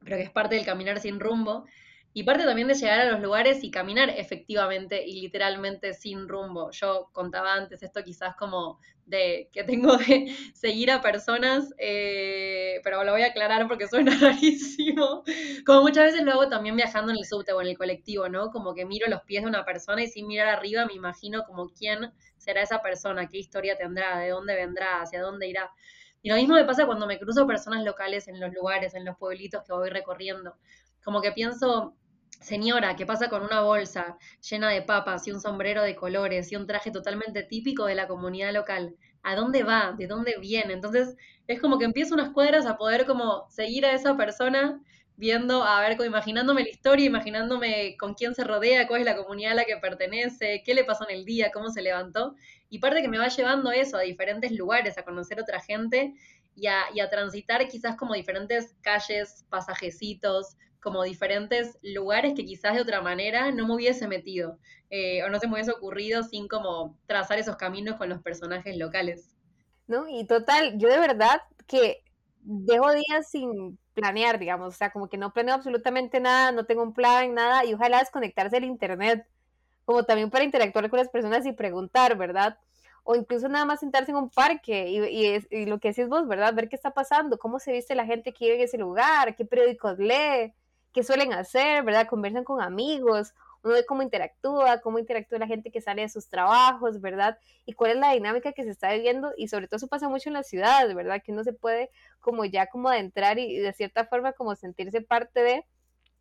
pero 0.00 0.16
que 0.16 0.24
es 0.24 0.30
parte 0.30 0.56
del 0.56 0.64
caminar 0.64 0.98
sin 0.98 1.20
rumbo. 1.20 1.66
Y 2.14 2.24
parte 2.24 2.44
también 2.44 2.68
de 2.68 2.74
llegar 2.74 3.00
a 3.00 3.10
los 3.10 3.20
lugares 3.20 3.64
y 3.64 3.70
caminar 3.70 4.10
efectivamente 4.10 5.02
y 5.06 5.20
literalmente 5.22 5.94
sin 5.94 6.28
rumbo. 6.28 6.70
Yo 6.70 7.08
contaba 7.12 7.54
antes 7.54 7.82
esto 7.82 8.02
quizás 8.04 8.36
como 8.36 8.78
de 9.06 9.48
que 9.52 9.64
tengo 9.64 9.96
de 9.96 10.34
seguir 10.54 10.90
a 10.90 11.00
personas, 11.00 11.72
eh, 11.78 12.80
pero 12.84 13.02
lo 13.04 13.12
voy 13.12 13.22
a 13.22 13.28
aclarar 13.28 13.66
porque 13.66 13.88
suena 13.88 14.16
rarísimo. 14.20 15.22
Como 15.64 15.82
muchas 15.82 16.04
veces 16.04 16.22
lo 16.22 16.32
hago 16.32 16.48
también 16.48 16.76
viajando 16.76 17.12
en 17.12 17.18
el 17.18 17.24
subte 17.24 17.52
o 17.52 17.60
en 17.60 17.68
el 17.68 17.78
colectivo, 17.78 18.28
¿no? 18.28 18.50
Como 18.50 18.74
que 18.74 18.84
miro 18.84 19.08
los 19.08 19.22
pies 19.22 19.42
de 19.42 19.48
una 19.48 19.64
persona 19.64 20.02
y 20.02 20.08
sin 20.08 20.26
mirar 20.26 20.48
arriba 20.48 20.86
me 20.86 20.94
imagino 20.94 21.44
como 21.44 21.70
quién 21.70 22.12
será 22.36 22.62
esa 22.62 22.82
persona, 22.82 23.28
qué 23.28 23.38
historia 23.38 23.76
tendrá, 23.76 24.18
de 24.18 24.30
dónde 24.30 24.54
vendrá, 24.54 25.00
hacia 25.00 25.22
dónde 25.22 25.48
irá. 25.48 25.70
Y 26.22 26.30
lo 26.30 26.36
mismo 26.36 26.54
me 26.54 26.64
pasa 26.64 26.86
cuando 26.86 27.06
me 27.06 27.18
cruzo 27.18 27.46
personas 27.46 27.84
locales 27.84 28.28
en 28.28 28.38
los 28.38 28.52
lugares, 28.52 28.94
en 28.94 29.04
los 29.04 29.16
pueblitos 29.16 29.62
que 29.64 29.72
voy 29.72 29.90
recorriendo. 29.90 30.56
Como 31.04 31.20
que 31.20 31.32
pienso, 31.32 31.96
Señora, 32.42 32.96
¿qué 32.96 33.06
pasa 33.06 33.28
con 33.30 33.42
una 33.42 33.60
bolsa 33.62 34.18
llena 34.50 34.68
de 34.68 34.82
papas 34.82 35.26
y 35.26 35.30
un 35.30 35.40
sombrero 35.40 35.82
de 35.82 35.94
colores 35.94 36.50
y 36.50 36.56
un 36.56 36.66
traje 36.66 36.90
totalmente 36.90 37.42
típico 37.44 37.86
de 37.86 37.94
la 37.94 38.08
comunidad 38.08 38.52
local? 38.52 38.96
¿A 39.22 39.36
dónde 39.36 39.62
va? 39.62 39.94
¿De 39.96 40.08
dónde 40.08 40.34
viene? 40.40 40.72
Entonces 40.72 41.16
es 41.46 41.60
como 41.60 41.78
que 41.78 41.84
empiezo 41.84 42.14
unas 42.14 42.30
cuadras 42.30 42.66
a 42.66 42.76
poder 42.76 43.06
como 43.06 43.46
seguir 43.48 43.86
a 43.86 43.92
esa 43.92 44.16
persona 44.16 44.80
viendo, 45.16 45.62
a 45.62 45.80
ver, 45.80 45.96
imaginándome 46.04 46.64
la 46.64 46.70
historia, 46.70 47.06
imaginándome 47.06 47.96
con 47.96 48.14
quién 48.14 48.34
se 48.34 48.42
rodea, 48.42 48.88
cuál 48.88 49.00
es 49.02 49.06
la 49.06 49.16
comunidad 49.16 49.52
a 49.52 49.54
la 49.54 49.64
que 49.64 49.76
pertenece, 49.76 50.62
qué 50.64 50.74
le 50.74 50.84
pasó 50.84 51.08
en 51.08 51.16
el 51.16 51.24
día, 51.24 51.52
cómo 51.52 51.70
se 51.70 51.80
levantó. 51.80 52.34
Y 52.68 52.80
parte 52.80 53.02
que 53.02 53.08
me 53.08 53.18
va 53.18 53.28
llevando 53.28 53.70
eso 53.70 53.96
a 53.98 54.00
diferentes 54.00 54.50
lugares, 54.52 54.98
a 54.98 55.04
conocer 55.04 55.40
otra 55.40 55.60
gente 55.60 56.14
y 56.56 56.66
a, 56.66 56.82
y 56.92 56.98
a 57.00 57.08
transitar 57.08 57.66
quizás 57.68 57.94
como 57.96 58.14
diferentes 58.14 58.74
calles, 58.82 59.44
pasajecitos, 59.48 60.56
como 60.82 61.04
diferentes 61.04 61.78
lugares 61.82 62.34
que 62.34 62.44
quizás 62.44 62.74
de 62.74 62.82
otra 62.82 63.00
manera 63.00 63.52
no 63.52 63.66
me 63.66 63.74
hubiese 63.74 64.08
metido 64.08 64.58
eh, 64.90 65.22
o 65.22 65.30
no 65.30 65.38
se 65.38 65.46
me 65.46 65.54
hubiese 65.54 65.70
ocurrido 65.70 66.22
sin 66.22 66.48
como 66.48 66.98
trazar 67.06 67.38
esos 67.38 67.56
caminos 67.56 67.96
con 67.96 68.10
los 68.10 68.20
personajes 68.20 68.76
locales. 68.76 69.34
No, 69.86 70.06
y 70.08 70.26
total, 70.26 70.76
yo 70.78 70.88
de 70.88 70.98
verdad 70.98 71.40
que 71.66 72.02
dejo 72.42 72.92
días 72.92 73.30
sin 73.30 73.78
planear, 73.94 74.38
digamos, 74.38 74.74
o 74.74 74.76
sea, 74.76 74.90
como 74.90 75.08
que 75.08 75.16
no 75.16 75.32
planeo 75.32 75.54
absolutamente 75.54 76.20
nada, 76.20 76.52
no 76.52 76.66
tengo 76.66 76.82
un 76.82 76.92
plan, 76.92 77.32
nada, 77.34 77.64
y 77.64 77.74
ojalá 77.74 78.00
desconectarse 78.00 78.56
del 78.56 78.64
internet, 78.64 79.26
como 79.84 80.04
también 80.04 80.30
para 80.30 80.44
interactuar 80.44 80.90
con 80.90 80.98
las 80.98 81.08
personas 81.08 81.46
y 81.46 81.52
preguntar, 81.52 82.16
¿verdad? 82.16 82.58
O 83.04 83.16
incluso 83.16 83.48
nada 83.48 83.64
más 83.64 83.80
sentarse 83.80 84.10
en 84.10 84.16
un 84.16 84.30
parque 84.30 84.88
y, 84.88 85.56
y, 85.56 85.66
lo 85.66 85.78
que 85.78 85.88
decís 85.88 86.08
vos, 86.08 86.26
¿verdad? 86.28 86.54
Ver 86.54 86.68
qué 86.68 86.76
está 86.76 86.92
pasando, 86.92 87.38
cómo 87.38 87.58
se 87.58 87.72
viste 87.72 87.94
la 87.94 88.06
gente 88.06 88.32
que 88.32 88.44
vive 88.44 88.56
en 88.56 88.62
ese 88.62 88.78
lugar, 88.78 89.34
qué 89.36 89.44
periódicos 89.44 89.98
lee, 89.98 90.52
qué 90.92 91.02
suelen 91.02 91.32
hacer, 91.32 91.82
¿verdad? 91.82 92.06
Conversan 92.08 92.44
con 92.44 92.60
amigos, 92.60 93.34
uno 93.62 93.74
ve 93.74 93.86
cómo 93.86 94.02
interactúa, 94.02 94.80
cómo 94.80 94.98
interactúa 94.98 95.38
la 95.38 95.46
gente 95.46 95.70
que 95.70 95.80
sale 95.80 96.02
de 96.02 96.08
sus 96.08 96.28
trabajos, 96.28 97.00
¿verdad? 97.00 97.38
Y 97.64 97.74
cuál 97.74 97.92
es 97.92 97.96
la 97.98 98.12
dinámica 98.12 98.52
que 98.52 98.64
se 98.64 98.70
está 98.70 98.92
viviendo 98.92 99.32
y 99.36 99.48
sobre 99.48 99.68
todo 99.68 99.76
eso 99.76 99.86
pasa 99.86 100.08
mucho 100.08 100.28
en 100.28 100.34
las 100.34 100.48
ciudades, 100.48 100.94
¿verdad? 100.94 101.22
Que 101.24 101.32
uno 101.32 101.44
se 101.44 101.52
puede 101.52 101.90
como 102.20 102.44
ya 102.44 102.66
como 102.66 102.88
adentrar 102.88 103.38
y, 103.38 103.58
de 103.58 103.72
cierta 103.72 104.04
forma 104.06 104.32
como 104.32 104.56
sentirse 104.56 105.00
parte 105.00 105.42
de. 105.42 105.66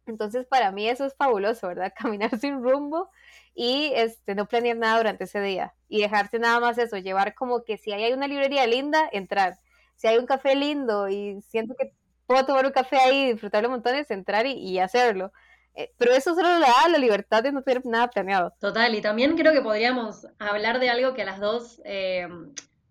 Entonces 0.08 0.46
para 0.48 0.72
mí 0.72 0.88
eso 0.90 1.06
es 1.06 1.16
fabuloso, 1.16 1.68
¿verdad? 1.68 1.94
Caminar 1.98 2.38
sin 2.40 2.63
rumbo 2.63 3.10
y 3.56 3.92
este, 3.96 4.36
no 4.36 4.48
planear 4.48 4.78
nada 4.78 4.98
durante 4.98 5.24
ese 5.25 5.42
día 5.42 5.74
y 5.90 6.01
dejarse 6.01 6.40
nada 6.40 6.60
más 6.60 6.78
eso, 6.78 6.98
llevar 6.98 7.34
como 7.36 7.63
que 7.63 7.78
si 7.78 7.92
hay 7.92 8.13
una 8.13 8.28
librería 8.28 8.68
linda, 8.68 9.10
entrar. 9.12 9.60
Si 9.96 10.08
hay 10.08 10.18
un 10.18 10.25
café 10.25 10.56
lindo 10.56 11.10
y 11.10 11.42
siento 11.42 11.75
que 11.75 11.94
puedo 12.31 12.45
tomar 12.45 12.65
un 12.65 12.71
café 12.71 12.97
ahí, 12.97 13.31
disfrutarlo 13.31 13.69
montón, 13.69 13.95
entrar 14.09 14.45
y, 14.45 14.79
hacerlo. 14.79 15.31
Eh, 15.73 15.93
pero 15.97 16.11
eso 16.13 16.35
solo 16.35 16.59
le 16.59 16.65
da 16.65 16.89
la 16.89 16.97
libertad 16.97 17.43
de 17.43 17.51
no 17.51 17.61
tener 17.61 17.85
nada 17.85 18.09
planeado. 18.09 18.53
Total, 18.59 18.93
y 18.93 19.01
también 19.01 19.38
creo 19.38 19.53
que 19.53 19.61
podríamos 19.61 20.27
hablar 20.38 20.79
de 20.79 20.89
algo 20.89 21.13
que 21.13 21.23
las 21.23 21.39
dos 21.39 21.81
eh, 21.85 22.27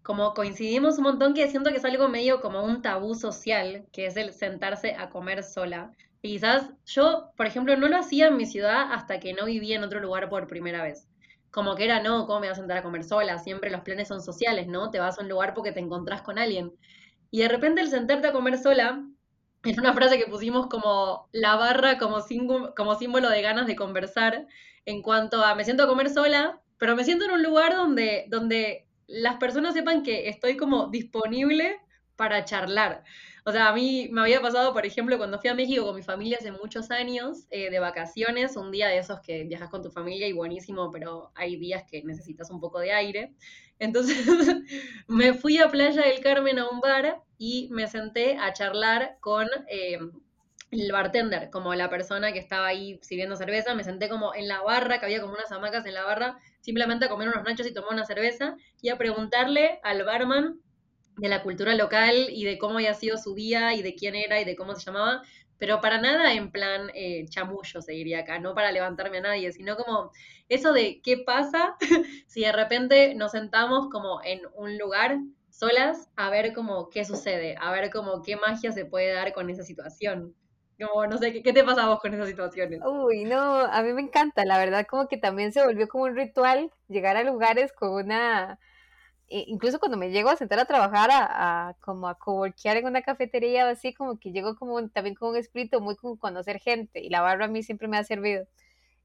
como 0.03 0.35
coincidimos 0.35 0.99
un 0.99 1.05
montón, 1.05 1.35
que 1.35 1.49
siento 1.49 1.71
que 1.71 1.77
es 1.77 1.85
algo 1.85 2.09
medio 2.09 2.41
como 2.41 2.65
un 2.65 2.83
tabú 2.83 3.15
social, 3.15 3.87
que 3.93 4.07
es 4.07 4.17
el 4.17 4.33
sentarse 4.33 4.95
a 4.95 5.11
comer 5.11 5.45
sola. 5.45 5.93
Y 6.21 6.33
quizás 6.33 6.69
yo, 6.85 7.31
por 7.37 7.47
ejemplo, 7.47 7.77
no 7.77 7.87
lo 7.87 7.97
hacía 7.97 8.27
en 8.27 8.37
mi 8.37 8.47
ciudad 8.47 8.93
hasta 8.93 9.21
que 9.21 9.35
no 9.35 9.45
vivía 9.45 9.77
en 9.77 9.85
otro 9.85 10.01
lugar 10.01 10.29
por 10.29 10.47
primera 10.47 10.83
vez. 10.83 11.07
Como 11.51 11.77
que 11.77 11.85
era, 11.85 12.03
no, 12.03 12.27
¿cómo 12.27 12.41
me 12.41 12.49
vas 12.49 12.59
a 12.59 12.63
sentar 12.63 12.79
a 12.79 12.83
comer 12.83 13.05
sola? 13.05 13.39
Siempre 13.39 13.71
los 13.71 13.83
planes 13.83 14.09
son 14.09 14.21
sociales, 14.21 14.67
¿no? 14.67 14.91
Te 14.91 14.99
vas 14.99 15.19
a 15.19 15.23
un 15.23 15.29
lugar 15.29 15.55
porque 15.55 15.73
te 15.73 15.81
encontrás 15.81 16.23
con 16.23 16.39
alguien. 16.39 16.73
Y 17.31 17.43
de 17.43 17.49
repente 17.49 17.81
el 17.81 17.89
sentarte 17.89 18.29
a 18.29 18.33
comer 18.33 18.59
sola 18.59 19.05
es 19.65 19.79
una 19.79 19.93
frase 19.93 20.19
que 20.19 20.27
pusimos 20.27 20.69
como 20.69 21.29
la 21.33 21.57
barra 21.57 21.99
como, 21.99 22.19
como 22.77 22.95
símbolo 22.95 23.29
de 23.29 23.43
ganas 23.43 23.67
de 23.67 23.77
conversar 23.77 24.47
en 24.87 25.03
cuanto 25.03 25.45
a 25.45 25.55
me 25.55 25.65
siento 25.65 25.85
a 25.85 25.89
comer 25.89 26.09
sola, 26.11 26.61
pero 26.79 26.97
me 26.97 27.05
siento 27.05 27.27
en 27.27 27.33
un 27.33 27.43
lugar 27.43 27.77
donde, 27.77 28.25
donde 28.29 28.87
las 29.07 29.37
personas 29.37 29.75
sepan 29.75 30.03
que 30.03 30.29
estoy 30.29 30.57
como 30.57 30.89
disponible 30.89 31.79
para 32.17 32.45
charlar. 32.45 33.05
O 33.45 33.53
sea, 33.53 33.69
a 33.69 33.75
mí 33.75 34.09
me 34.13 34.21
había 34.21 34.41
pasado, 34.43 34.73
por 34.73 34.85
ejemplo, 34.85 35.17
cuando 35.17 35.39
fui 35.39 35.49
a 35.49 35.55
México 35.55 35.85
con 35.85 35.97
mi 35.97 36.03
familia 36.03 36.39
hace 36.39 36.53
muchos 36.53 36.91
años, 36.91 37.47
eh, 37.51 37.71
de 37.71 37.79
vacaciones, 37.79 38.57
un 38.57 38.71
día 38.71 38.89
de 38.89 38.99
esos 38.99 39.21
que 39.21 39.45
viajas 39.45 39.71
con 39.71 39.83
tu 39.83 39.91
familia 39.91 40.29
y 40.29 40.33
buenísimo, 40.33 40.91
pero 40.91 41.33
hay 41.35 41.57
días 41.57 41.85
que 41.91 42.03
necesitas 42.03 42.51
un 42.51 42.61
poco 42.61 42.79
de 42.79 42.93
aire. 42.93 43.35
Entonces 43.81 44.17
me 45.09 45.35
fui 45.35 45.59
a 45.59 45.69
Playa 45.69 46.03
del 46.03 46.21
Carmen 46.21 46.61
a 46.61 46.69
un 46.69 46.81
bar 46.81 47.23
y 47.39 47.69
me 47.73 47.89
senté 47.89 48.37
a 48.37 48.53
charlar 48.53 49.17
con 49.21 49.49
eh, 49.69 49.99
el 50.71 50.93
bartender, 50.93 51.51
como 51.51 51.75
la 51.75 51.91
persona 51.91 52.33
que 52.33 52.39
estaba 52.39 52.67
ahí 52.67 53.01
sirviendo 53.03 53.35
cerveza. 53.35 53.75
Me 53.75 53.83
senté 53.83 54.09
como 54.09 54.35
en 54.35 54.47
la 54.47 54.61
barra, 54.63 55.01
que 55.01 55.07
había 55.07 55.21
como 55.21 55.33
unas 55.33 55.51
hamacas 55.51 55.87
en 55.87 55.95
la 55.95 56.05
barra, 56.05 56.39
simplemente 56.61 57.07
a 57.07 57.09
comer 57.09 57.29
unos 57.29 57.43
nachos 57.43 57.67
y 57.67 57.75
tomar 57.75 57.93
una 57.93 58.05
cerveza 58.05 58.57
y 58.81 58.91
a 58.91 58.99
preguntarle 58.99 59.81
al 59.83 60.05
barman 60.05 60.61
de 61.17 61.29
la 61.29 61.43
cultura 61.43 61.75
local 61.75 62.29
y 62.31 62.45
de 62.45 62.59
cómo 62.59 62.77
había 62.77 62.95
sido 62.95 63.17
su 63.17 63.35
día 63.35 63.75
y 63.75 63.83
de 63.83 63.95
quién 63.95 64.15
era 64.15 64.41
y 64.41 64.45
de 64.45 64.57
cómo 64.57 64.75
se 64.75 64.85
llamaba, 64.85 65.23
pero 65.61 65.81
para 65.83 66.01
nada 66.01 66.33
en 66.33 66.51
plan 66.51 66.91
eh, 66.95 67.27
chamullo, 67.29 67.83
se 67.83 68.17
acá, 68.17 68.41
no 68.41 68.55
para 68.55 68.73
levantarme 68.73 69.19
a 69.19 69.21
nadie, 69.21 69.53
sino 69.53 69.77
como 69.77 70.11
eso 70.49 70.73
de 70.73 71.03
qué 71.03 71.19
pasa 71.19 71.77
si 72.27 72.41
de 72.41 72.51
repente 72.51 73.15
nos 73.15 73.33
sentamos 73.33 73.91
como 73.91 74.23
en 74.25 74.41
un 74.55 74.79
lugar 74.79 75.19
solas 75.51 76.09
a 76.17 76.31
ver 76.31 76.55
como 76.55 76.89
qué 76.89 77.05
sucede, 77.05 77.57
a 77.61 77.71
ver 77.73 77.91
como 77.91 78.23
qué 78.23 78.37
magia 78.37 78.73
se 78.73 78.87
puede 78.87 79.13
dar 79.13 79.35
con 79.35 79.51
esa 79.51 79.63
situación. 79.63 80.35
Como, 80.81 81.07
no 81.07 81.19
sé, 81.19 81.43
¿qué, 81.43 81.53
te 81.53 81.63
pasa 81.63 81.89
vos 81.89 82.01
con 82.01 82.15
esas 82.15 82.29
situaciones? 82.29 82.81
Uy, 82.83 83.25
no, 83.25 83.57
a 83.61 83.83
mí 83.83 83.93
me 83.93 84.01
encanta, 84.01 84.47
la 84.47 84.57
verdad 84.57 84.87
como 84.89 85.09
que 85.09 85.19
también 85.19 85.53
se 85.53 85.63
volvió 85.63 85.87
como 85.89 86.05
un 86.05 86.17
ritual 86.17 86.71
llegar 86.89 87.19
a 87.19 87.23
lugares 87.23 87.71
con 87.75 87.91
una 87.91 88.59
incluso 89.31 89.79
cuando 89.79 89.97
me 89.97 90.11
llego 90.11 90.29
a 90.31 90.37
sentar 90.37 90.59
a 90.59 90.65
trabajar, 90.65 91.11
a, 91.13 91.77
como 91.81 92.09
a 92.09 92.17
coworkear 92.19 92.77
en 92.77 92.87
una 92.87 93.03
cafetería 93.03 93.67
o 93.67 93.69
así, 93.71 93.95
como 93.95 94.19
que 94.19 94.33
llego 94.33 94.57
como 94.57 94.89
también 94.89 95.15
con 95.15 95.31
un 95.31 95.37
espíritu 95.37 95.81
muy 95.81 95.97
con 95.97 96.17
conocer 96.17 96.61
gente 96.61 97.01
y 97.01 97.09
la 97.11 97.21
barra 97.23 97.47
a 97.47 97.49
mí 97.49 97.63
siempre 97.63 97.89
me 97.89 97.97
ha 97.99 98.05
servido. 98.05 98.47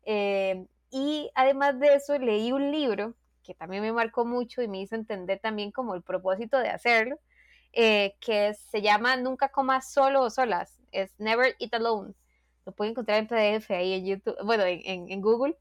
Eh, 0.05 0.65
y 0.91 1.31
además 1.35 1.79
de 1.79 1.95
eso, 1.95 2.17
leí 2.17 2.51
un 2.51 2.71
libro 2.71 3.15
que 3.43 3.53
también 3.53 3.83
me 3.83 3.91
marcó 3.93 4.25
mucho 4.25 4.61
y 4.61 4.67
me 4.67 4.81
hizo 4.81 4.95
entender 4.95 5.39
también 5.39 5.71
como 5.71 5.95
el 5.95 6.01
propósito 6.01 6.57
de 6.57 6.69
hacerlo, 6.69 7.19
eh, 7.73 8.15
que 8.19 8.53
se 8.55 8.81
llama 8.81 9.17
Nunca 9.17 9.49
comas 9.49 9.91
solo 9.91 10.21
o 10.23 10.29
solas, 10.29 10.79
es 10.91 11.13
Never 11.19 11.55
Eat 11.59 11.73
Alone. 11.75 12.13
Lo 12.65 12.71
pueden 12.71 12.91
encontrar 12.91 13.19
en 13.19 13.27
PDF 13.27 13.69
ahí 13.71 13.93
en 13.93 14.05
YouTube, 14.05 14.37
bueno, 14.43 14.63
en, 14.63 15.11
en, 15.11 15.21
Google. 15.21 15.55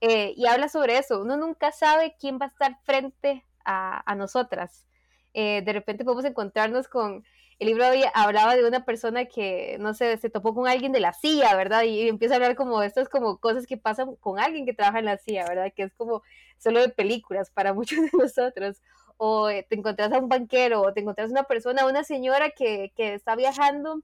Eh, 0.00 0.32
y 0.36 0.46
habla 0.46 0.68
sobre 0.68 0.96
eso. 0.96 1.20
Uno 1.20 1.36
nunca 1.36 1.70
sabe 1.72 2.16
quién 2.18 2.38
va 2.40 2.46
a 2.46 2.48
estar 2.48 2.78
frente 2.84 3.44
a, 3.66 4.14
nosotras. 4.14 4.86
Eh, 5.34 5.62
de 5.62 5.72
repente 5.72 6.04
podemos 6.04 6.24
encontrarnos 6.24 6.88
con, 6.88 7.24
el 7.58 7.68
libro 7.68 7.84
hablaba 8.14 8.54
de 8.54 8.66
una 8.66 8.84
persona 8.84 9.24
que, 9.24 9.78
no 9.80 9.94
sé, 9.94 10.16
se 10.18 10.28
topó 10.30 10.54
con 10.54 10.68
alguien 10.68 10.92
de 10.92 11.00
la 11.00 11.12
CIA, 11.12 11.56
¿verdad? 11.56 11.84
Y, 11.84 12.08
empieza 12.08 12.34
a 12.34 12.36
hablar 12.36 12.54
como 12.54 12.82
estas 12.82 13.08
como 13.08 13.38
cosas 13.38 13.66
que 13.66 13.78
pasan 13.78 14.16
con 14.16 14.38
alguien 14.38 14.66
que 14.66 14.74
trabaja 14.74 14.98
en 14.98 15.06
la 15.06 15.16
CIA, 15.16 15.46
¿verdad? 15.48 15.72
Que 15.74 15.84
es 15.84 15.94
como 15.94 16.22
solo 16.58 16.80
de 16.80 16.90
películas 16.90 17.50
para 17.50 17.72
muchos 17.74 18.00
de 18.00 18.10
nosotros. 18.12 18.82
O 19.16 19.48
eh, 19.48 19.66
te 19.68 19.76
encontrás 19.76 20.12
a 20.12 20.18
un 20.18 20.28
banquero, 20.28 20.82
o 20.82 20.92
te 20.92 21.00
encontrás 21.00 21.30
una 21.30 21.44
persona, 21.44 21.86
una 21.86 22.04
señora 22.04 22.50
que, 22.50 22.92
que 22.94 23.14
está 23.14 23.34
viajando 23.36 24.02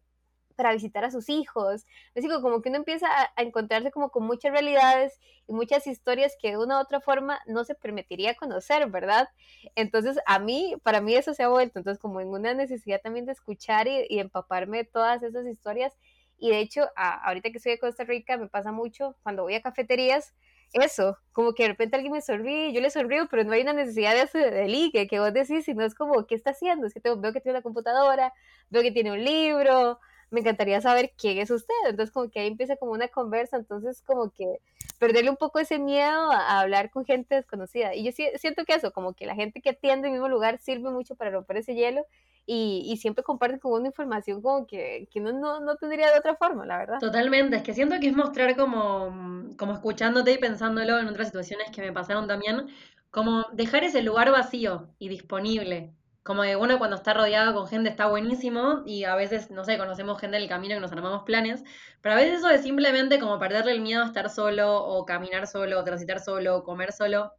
para 0.62 0.74
visitar 0.74 1.04
a 1.04 1.10
sus 1.10 1.28
hijos. 1.28 1.86
Es 2.14 2.22
decir, 2.22 2.30
como 2.40 2.62
que 2.62 2.68
uno 2.68 2.78
empieza 2.78 3.08
a, 3.10 3.42
encontrarse 3.42 3.90
como 3.90 4.10
con 4.10 4.24
muchas 4.24 4.52
realidades 4.52 5.18
y 5.48 5.52
muchas 5.52 5.88
historias 5.88 6.36
que 6.40 6.50
de 6.50 6.58
una 6.58 6.78
u 6.78 6.80
otra 6.82 7.00
forma 7.00 7.40
no 7.46 7.64
se 7.64 7.74
permitiría 7.74 8.36
conocer, 8.36 8.88
¿verdad? 8.88 9.28
Entonces, 9.74 10.18
a 10.24 10.38
mí, 10.38 10.76
para 10.84 11.00
mí 11.00 11.16
eso 11.16 11.34
se 11.34 11.42
ha 11.42 11.48
vuelto, 11.48 11.80
entonces 11.80 12.00
como 12.00 12.20
en 12.20 12.28
una 12.28 12.54
necesidad 12.54 13.00
también 13.02 13.26
de 13.26 13.32
escuchar 13.32 13.88
y, 13.88 14.20
empaparme 14.20 14.78
de 14.78 14.84
todas 14.84 15.20
esas 15.24 15.46
historias. 15.46 15.98
Y 16.38 16.50
de 16.50 16.60
hecho, 16.60 16.88
ahorita 16.94 17.50
que 17.50 17.56
estoy 17.56 17.72
de 17.72 17.78
Costa 17.80 18.04
Rica, 18.04 18.36
me 18.36 18.46
pasa 18.46 18.70
mucho 18.70 19.16
cuando 19.24 19.42
voy 19.42 19.54
a 19.54 19.62
cafeterías, 19.62 20.32
eso, 20.72 21.18
como 21.32 21.52
que 21.54 21.64
de 21.64 21.70
repente 21.70 21.96
alguien 21.96 22.12
me 22.12 22.22
sonríe, 22.22 22.72
yo 22.72 22.80
le 22.80 22.90
sonrío, 22.90 23.26
pero 23.28 23.44
no 23.44 23.52
hay 23.52 23.62
una 23.62 23.74
necesidad 23.74 24.14
de, 24.14 24.22
ese, 24.22 24.38
de 24.38 24.68
ligue, 24.68 25.06
que 25.06 25.20
vos 25.20 25.32
decís, 25.32 25.64
sino 25.66 25.84
es 25.84 25.94
como, 25.94 26.26
¿qué 26.26 26.34
está 26.34 26.50
haciendo? 26.50 26.86
Es 26.86 26.94
que 26.94 27.00
tengo, 27.00 27.20
veo 27.20 27.32
que 27.32 27.40
tiene 27.40 27.58
una 27.58 27.62
computadora, 27.62 28.32
veo 28.70 28.82
que 28.82 28.90
tiene 28.90 29.12
un 29.12 29.22
libro, 29.22 30.00
me 30.32 30.40
encantaría 30.40 30.80
saber 30.80 31.12
quién 31.16 31.38
es 31.38 31.50
usted. 31.50 31.74
Entonces, 31.86 32.12
como 32.12 32.30
que 32.30 32.40
ahí 32.40 32.48
empieza 32.48 32.76
como 32.76 32.92
una 32.92 33.08
conversa, 33.08 33.56
entonces 33.58 34.02
como 34.02 34.30
que 34.30 34.58
perderle 34.98 35.30
un 35.30 35.36
poco 35.36 35.58
ese 35.58 35.78
miedo 35.78 36.32
a, 36.32 36.60
hablar 36.60 36.90
con 36.90 37.04
gente 37.04 37.34
desconocida. 37.34 37.94
Y 37.94 38.04
yo 38.04 38.12
siento 38.12 38.64
que 38.64 38.74
eso, 38.74 38.92
como 38.92 39.12
que 39.12 39.26
la 39.26 39.34
gente 39.34 39.60
que 39.60 39.70
atiende 39.70 40.08
en 40.08 40.14
el 40.14 40.20
mismo 40.20 40.28
lugar 40.28 40.58
sirve 40.58 40.90
mucho 40.90 41.14
para 41.14 41.30
romper 41.30 41.58
ese 41.58 41.74
hielo 41.74 42.06
y, 42.46 42.82
y 42.86 42.96
siempre 42.96 43.22
comparte 43.22 43.60
como 43.60 43.74
una 43.74 43.88
información 43.88 44.40
como 44.40 44.66
que, 44.66 45.06
que 45.12 45.20
no, 45.20 45.32
no, 45.32 45.60
no, 45.60 45.76
tendría 45.76 46.10
de 46.10 46.18
otra 46.18 46.34
forma, 46.36 46.64
la 46.64 46.78
verdad. 46.78 46.98
Totalmente, 46.98 47.56
es 47.56 47.62
que 47.62 47.74
siento 47.74 48.00
que 48.00 48.08
es 48.08 48.16
mostrar 48.16 48.56
como, 48.56 49.54
como 49.58 49.74
escuchándote 49.74 50.32
y 50.32 50.38
pensándolo 50.38 50.98
en 50.98 51.08
otras 51.08 51.28
situaciones 51.28 51.70
que 51.70 51.82
me 51.82 51.92
pasaron 51.92 52.26
también, 52.26 52.68
como 53.10 53.44
dejar 53.52 53.84
ese 53.84 54.02
lugar 54.02 54.30
vacío 54.30 54.88
y 54.98 55.10
disponible 55.10 55.92
como 56.22 56.42
que 56.42 56.54
uno 56.56 56.78
cuando 56.78 56.96
está 56.96 57.14
rodeado 57.14 57.52
con 57.54 57.66
gente 57.66 57.90
está 57.90 58.06
buenísimo 58.06 58.82
y 58.86 59.04
a 59.04 59.16
veces, 59.16 59.50
no 59.50 59.64
sé, 59.64 59.76
conocemos 59.76 60.20
gente 60.20 60.36
en 60.36 60.42
el 60.44 60.48
camino 60.48 60.74
que 60.74 60.80
nos 60.80 60.92
armamos 60.92 61.24
planes, 61.24 61.64
pero 62.00 62.14
a 62.14 62.18
veces 62.18 62.38
eso 62.38 62.48
es 62.50 62.62
simplemente 62.62 63.18
como 63.18 63.38
perderle 63.38 63.72
el 63.72 63.80
miedo 63.80 64.02
a 64.02 64.06
estar 64.06 64.30
solo 64.30 64.84
o 64.84 65.04
caminar 65.04 65.46
solo 65.46 65.80
o 65.80 65.84
transitar 65.84 66.20
solo 66.20 66.58
o 66.58 66.64
comer 66.64 66.92
solo. 66.92 67.32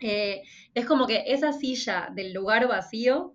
Eh, 0.00 0.42
es 0.74 0.86
como 0.86 1.06
que 1.06 1.24
esa 1.26 1.52
silla 1.52 2.10
del 2.12 2.32
lugar 2.32 2.68
vacío, 2.68 3.34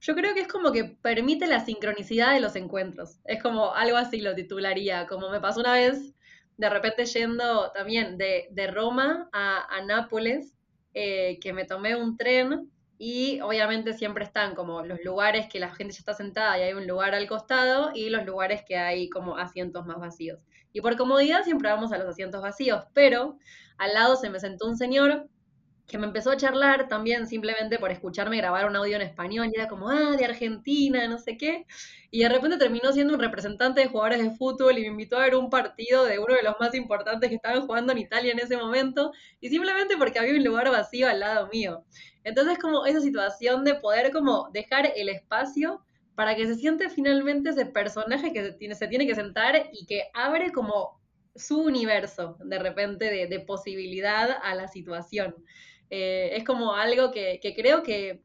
yo 0.00 0.14
creo 0.14 0.34
que 0.34 0.40
es 0.42 0.48
como 0.48 0.70
que 0.70 0.84
permite 0.84 1.46
la 1.46 1.64
sincronicidad 1.64 2.34
de 2.34 2.40
los 2.40 2.54
encuentros. 2.56 3.18
Es 3.24 3.42
como 3.42 3.74
algo 3.74 3.96
así 3.96 4.20
lo 4.20 4.34
titularía, 4.34 5.06
como 5.06 5.30
me 5.30 5.40
pasó 5.40 5.60
una 5.60 5.72
vez, 5.72 6.14
de 6.56 6.68
repente 6.68 7.06
yendo 7.06 7.72
también 7.72 8.18
de, 8.18 8.46
de 8.50 8.66
Roma 8.68 9.28
a, 9.32 9.66
a 9.76 9.84
Nápoles, 9.84 10.54
eh, 10.92 11.38
que 11.40 11.52
me 11.52 11.64
tomé 11.64 11.96
un 11.96 12.16
tren 12.16 12.70
y 13.06 13.38
obviamente 13.42 13.92
siempre 13.92 14.24
están 14.24 14.54
como 14.54 14.82
los 14.82 14.98
lugares 15.04 15.46
que 15.46 15.60
la 15.60 15.74
gente 15.74 15.92
ya 15.92 15.98
está 15.98 16.14
sentada 16.14 16.58
y 16.58 16.62
hay 16.62 16.72
un 16.72 16.86
lugar 16.86 17.14
al 17.14 17.26
costado 17.26 17.90
y 17.94 18.08
los 18.08 18.24
lugares 18.24 18.62
que 18.66 18.78
hay 18.78 19.10
como 19.10 19.36
asientos 19.36 19.84
más 19.84 19.98
vacíos. 20.00 20.38
Y 20.72 20.80
por 20.80 20.96
comodidad 20.96 21.42
siempre 21.42 21.68
vamos 21.68 21.92
a 21.92 21.98
los 21.98 22.08
asientos 22.08 22.40
vacíos, 22.40 22.86
pero 22.94 23.36
al 23.76 23.92
lado 23.92 24.16
se 24.16 24.30
me 24.30 24.40
sentó 24.40 24.66
un 24.66 24.78
señor 24.78 25.28
que 25.86 25.98
me 25.98 26.06
empezó 26.06 26.30
a 26.30 26.36
charlar 26.36 26.88
también 26.88 27.26
simplemente 27.26 27.78
por 27.78 27.90
escucharme 27.90 28.38
grabar 28.38 28.66
un 28.66 28.76
audio 28.76 28.96
en 28.96 29.02
español 29.02 29.50
y 29.52 29.58
era 29.58 29.68
como, 29.68 29.90
ah, 29.90 30.16
de 30.16 30.24
Argentina, 30.24 31.06
no 31.08 31.18
sé 31.18 31.36
qué. 31.36 31.66
Y 32.10 32.22
de 32.22 32.28
repente 32.28 32.56
terminó 32.56 32.92
siendo 32.92 33.14
un 33.14 33.20
representante 33.20 33.80
de 33.82 33.88
jugadores 33.88 34.22
de 34.22 34.30
fútbol 34.30 34.78
y 34.78 34.82
me 34.82 34.88
invitó 34.88 35.16
a 35.16 35.24
ver 35.24 35.34
un 35.34 35.50
partido 35.50 36.04
de 36.04 36.18
uno 36.18 36.34
de 36.34 36.42
los 36.42 36.54
más 36.58 36.74
importantes 36.74 37.28
que 37.28 37.36
estaban 37.36 37.66
jugando 37.66 37.92
en 37.92 37.98
Italia 37.98 38.32
en 38.32 38.38
ese 38.38 38.56
momento 38.56 39.12
y 39.40 39.50
simplemente 39.50 39.96
porque 39.98 40.18
había 40.18 40.32
un 40.34 40.44
lugar 40.44 40.70
vacío 40.70 41.08
al 41.08 41.20
lado 41.20 41.48
mío. 41.48 41.84
Entonces 42.22 42.58
como 42.58 42.86
esa 42.86 43.00
situación 43.00 43.64
de 43.64 43.74
poder 43.74 44.10
como 44.10 44.48
dejar 44.52 44.90
el 44.96 45.10
espacio 45.10 45.84
para 46.14 46.34
que 46.34 46.46
se 46.46 46.54
siente 46.54 46.88
finalmente 46.88 47.50
ese 47.50 47.66
personaje 47.66 48.32
que 48.32 48.42
se 48.42 48.52
tiene, 48.52 48.74
se 48.74 48.88
tiene 48.88 49.06
que 49.06 49.14
sentar 49.14 49.68
y 49.72 49.84
que 49.84 50.04
abre 50.14 50.52
como 50.52 51.00
su 51.34 51.60
universo 51.60 52.38
de 52.44 52.58
repente 52.58 53.06
de, 53.10 53.26
de 53.26 53.40
posibilidad 53.40 54.30
a 54.42 54.54
la 54.54 54.68
situación. 54.68 55.34
Eh, 55.90 56.30
es 56.36 56.44
como 56.44 56.74
algo 56.74 57.10
que, 57.10 57.40
creo 57.56 57.82
que, 57.82 58.20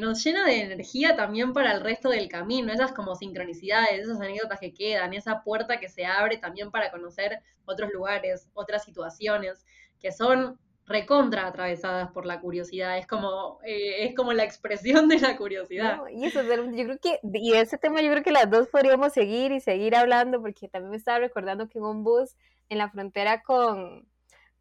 nos 0.00 0.24
llena 0.24 0.44
de 0.44 0.60
energía 0.60 1.14
también 1.14 1.52
para 1.52 1.72
el 1.72 1.80
resto 1.80 2.08
del 2.08 2.28
camino, 2.28 2.72
esas 2.72 2.92
como 2.92 3.14
sincronicidades, 3.14 4.00
esas 4.00 4.20
anécdotas 4.20 4.58
que 4.58 4.74
quedan, 4.74 5.14
esa 5.14 5.44
puerta 5.44 5.78
que 5.78 5.88
se 5.88 6.04
abre 6.04 6.36
también 6.36 6.72
para 6.72 6.90
conocer 6.90 7.38
otros 7.64 7.92
lugares, 7.92 8.48
otras 8.54 8.84
situaciones, 8.84 9.64
que 10.00 10.10
son 10.10 10.58
recontra 10.86 11.46
atravesadas 11.46 12.10
por 12.10 12.26
la 12.26 12.40
curiosidad, 12.40 12.98
es 12.98 13.06
como, 13.06 13.58
eh, 13.64 14.04
es 14.04 14.14
como 14.14 14.32
la 14.32 14.44
expresión 14.44 15.08
de 15.08 15.18
la 15.18 15.36
curiosidad. 15.36 16.00
y 16.10 16.24
eso, 16.24 16.42
yo 16.42 16.84
creo 16.84 16.98
que, 16.98 17.20
y 17.22 17.52
ese 17.54 17.78
tema 17.78 18.02
yo 18.02 18.10
creo 18.10 18.22
que 18.22 18.32
las 18.32 18.50
dos 18.50 18.68
podríamos 18.68 19.12
seguir 19.12 19.52
y 19.52 19.60
seguir 19.60 19.94
hablando, 19.94 20.40
porque 20.40 20.68
también 20.68 20.90
me 20.90 20.96
estaba 20.96 21.20
recordando 21.20 21.68
que 21.68 21.78
en 21.78 21.84
un 21.84 22.04
bus 22.04 22.36
en 22.68 22.78
la 22.78 22.90
frontera 22.90 23.42
con, 23.42 24.06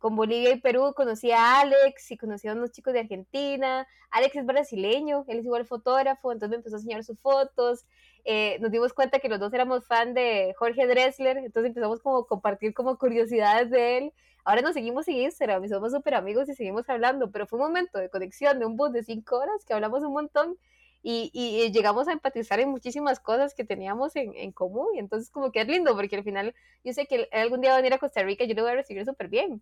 con 0.03 0.17
Bolivia 0.17 0.51
y 0.51 0.59
Perú 0.59 0.93
conocí 0.93 1.31
a 1.31 1.61
Alex 1.61 2.11
y 2.11 2.17
conocí 2.17 2.49
a 2.49 2.51
unos 2.51 2.71
chicos 2.71 2.91
de 2.91 2.99
Argentina. 2.99 3.87
Alex 4.11 4.35
es 4.35 4.45
brasileño, 4.45 5.23
él 5.29 5.39
es 5.39 5.45
igual 5.45 5.65
fotógrafo, 5.65 6.33
entonces 6.33 6.49
me 6.49 6.57
empezó 6.57 6.75
a 6.75 6.79
enseñar 6.79 7.05
sus 7.05 7.17
fotos. 7.21 7.85
Eh, 8.25 8.57
nos 8.59 8.69
dimos 8.69 8.91
cuenta 8.91 9.19
que 9.19 9.29
los 9.29 9.39
dos 9.39 9.53
éramos 9.53 9.85
fan 9.85 10.13
de 10.13 10.53
Jorge 10.57 10.87
Dressler, 10.87 11.37
entonces 11.37 11.69
empezamos 11.69 12.01
como 12.01 12.17
a 12.17 12.27
compartir 12.27 12.73
como 12.73 12.97
curiosidades 12.97 13.69
de 13.69 13.97
él. 13.97 14.13
Ahora 14.43 14.61
nos 14.61 14.73
seguimos 14.73 15.07
en 15.07 15.19
Instagram 15.19 15.63
y 15.63 15.69
somos 15.69 15.93
súper 15.93 16.15
amigos 16.15 16.49
y 16.49 16.53
seguimos 16.53 16.89
hablando, 16.89 17.31
pero 17.31 17.47
fue 17.47 17.59
un 17.59 17.67
momento 17.67 17.97
de 17.97 18.09
conexión 18.09 18.59
de 18.59 18.65
un 18.65 18.75
bus 18.75 18.91
de 18.91 19.03
cinco 19.03 19.37
horas 19.37 19.63
que 19.65 19.73
hablamos 19.73 20.03
un 20.03 20.11
montón 20.11 20.57
y, 21.01 21.71
llegamos 21.71 22.09
a 22.09 22.11
empatizar 22.11 22.59
en 22.59 22.67
muchísimas 22.67 23.21
cosas 23.21 23.53
que 23.55 23.63
teníamos 23.63 24.17
en, 24.17 24.35
en, 24.35 24.51
común. 24.51 24.87
Y 24.95 24.99
entonces 24.99 25.29
como 25.29 25.53
que 25.53 25.61
es 25.61 25.67
lindo, 25.69 25.95
porque 25.95 26.17
al 26.17 26.25
final 26.25 26.53
yo 26.83 26.91
sé 26.91 27.07
que 27.07 27.29
algún 27.31 27.61
día 27.61 27.69
va 27.69 27.77
a 27.77 27.79
venir 27.79 27.93
a 27.93 27.99
Costa 27.99 28.21
Rica 28.21 28.43
y 28.43 28.49
yo 28.49 28.55
lo 28.55 28.63
voy 28.63 28.71
a 28.71 28.75
recibir 28.75 29.05
súper 29.05 29.29
bien. 29.29 29.61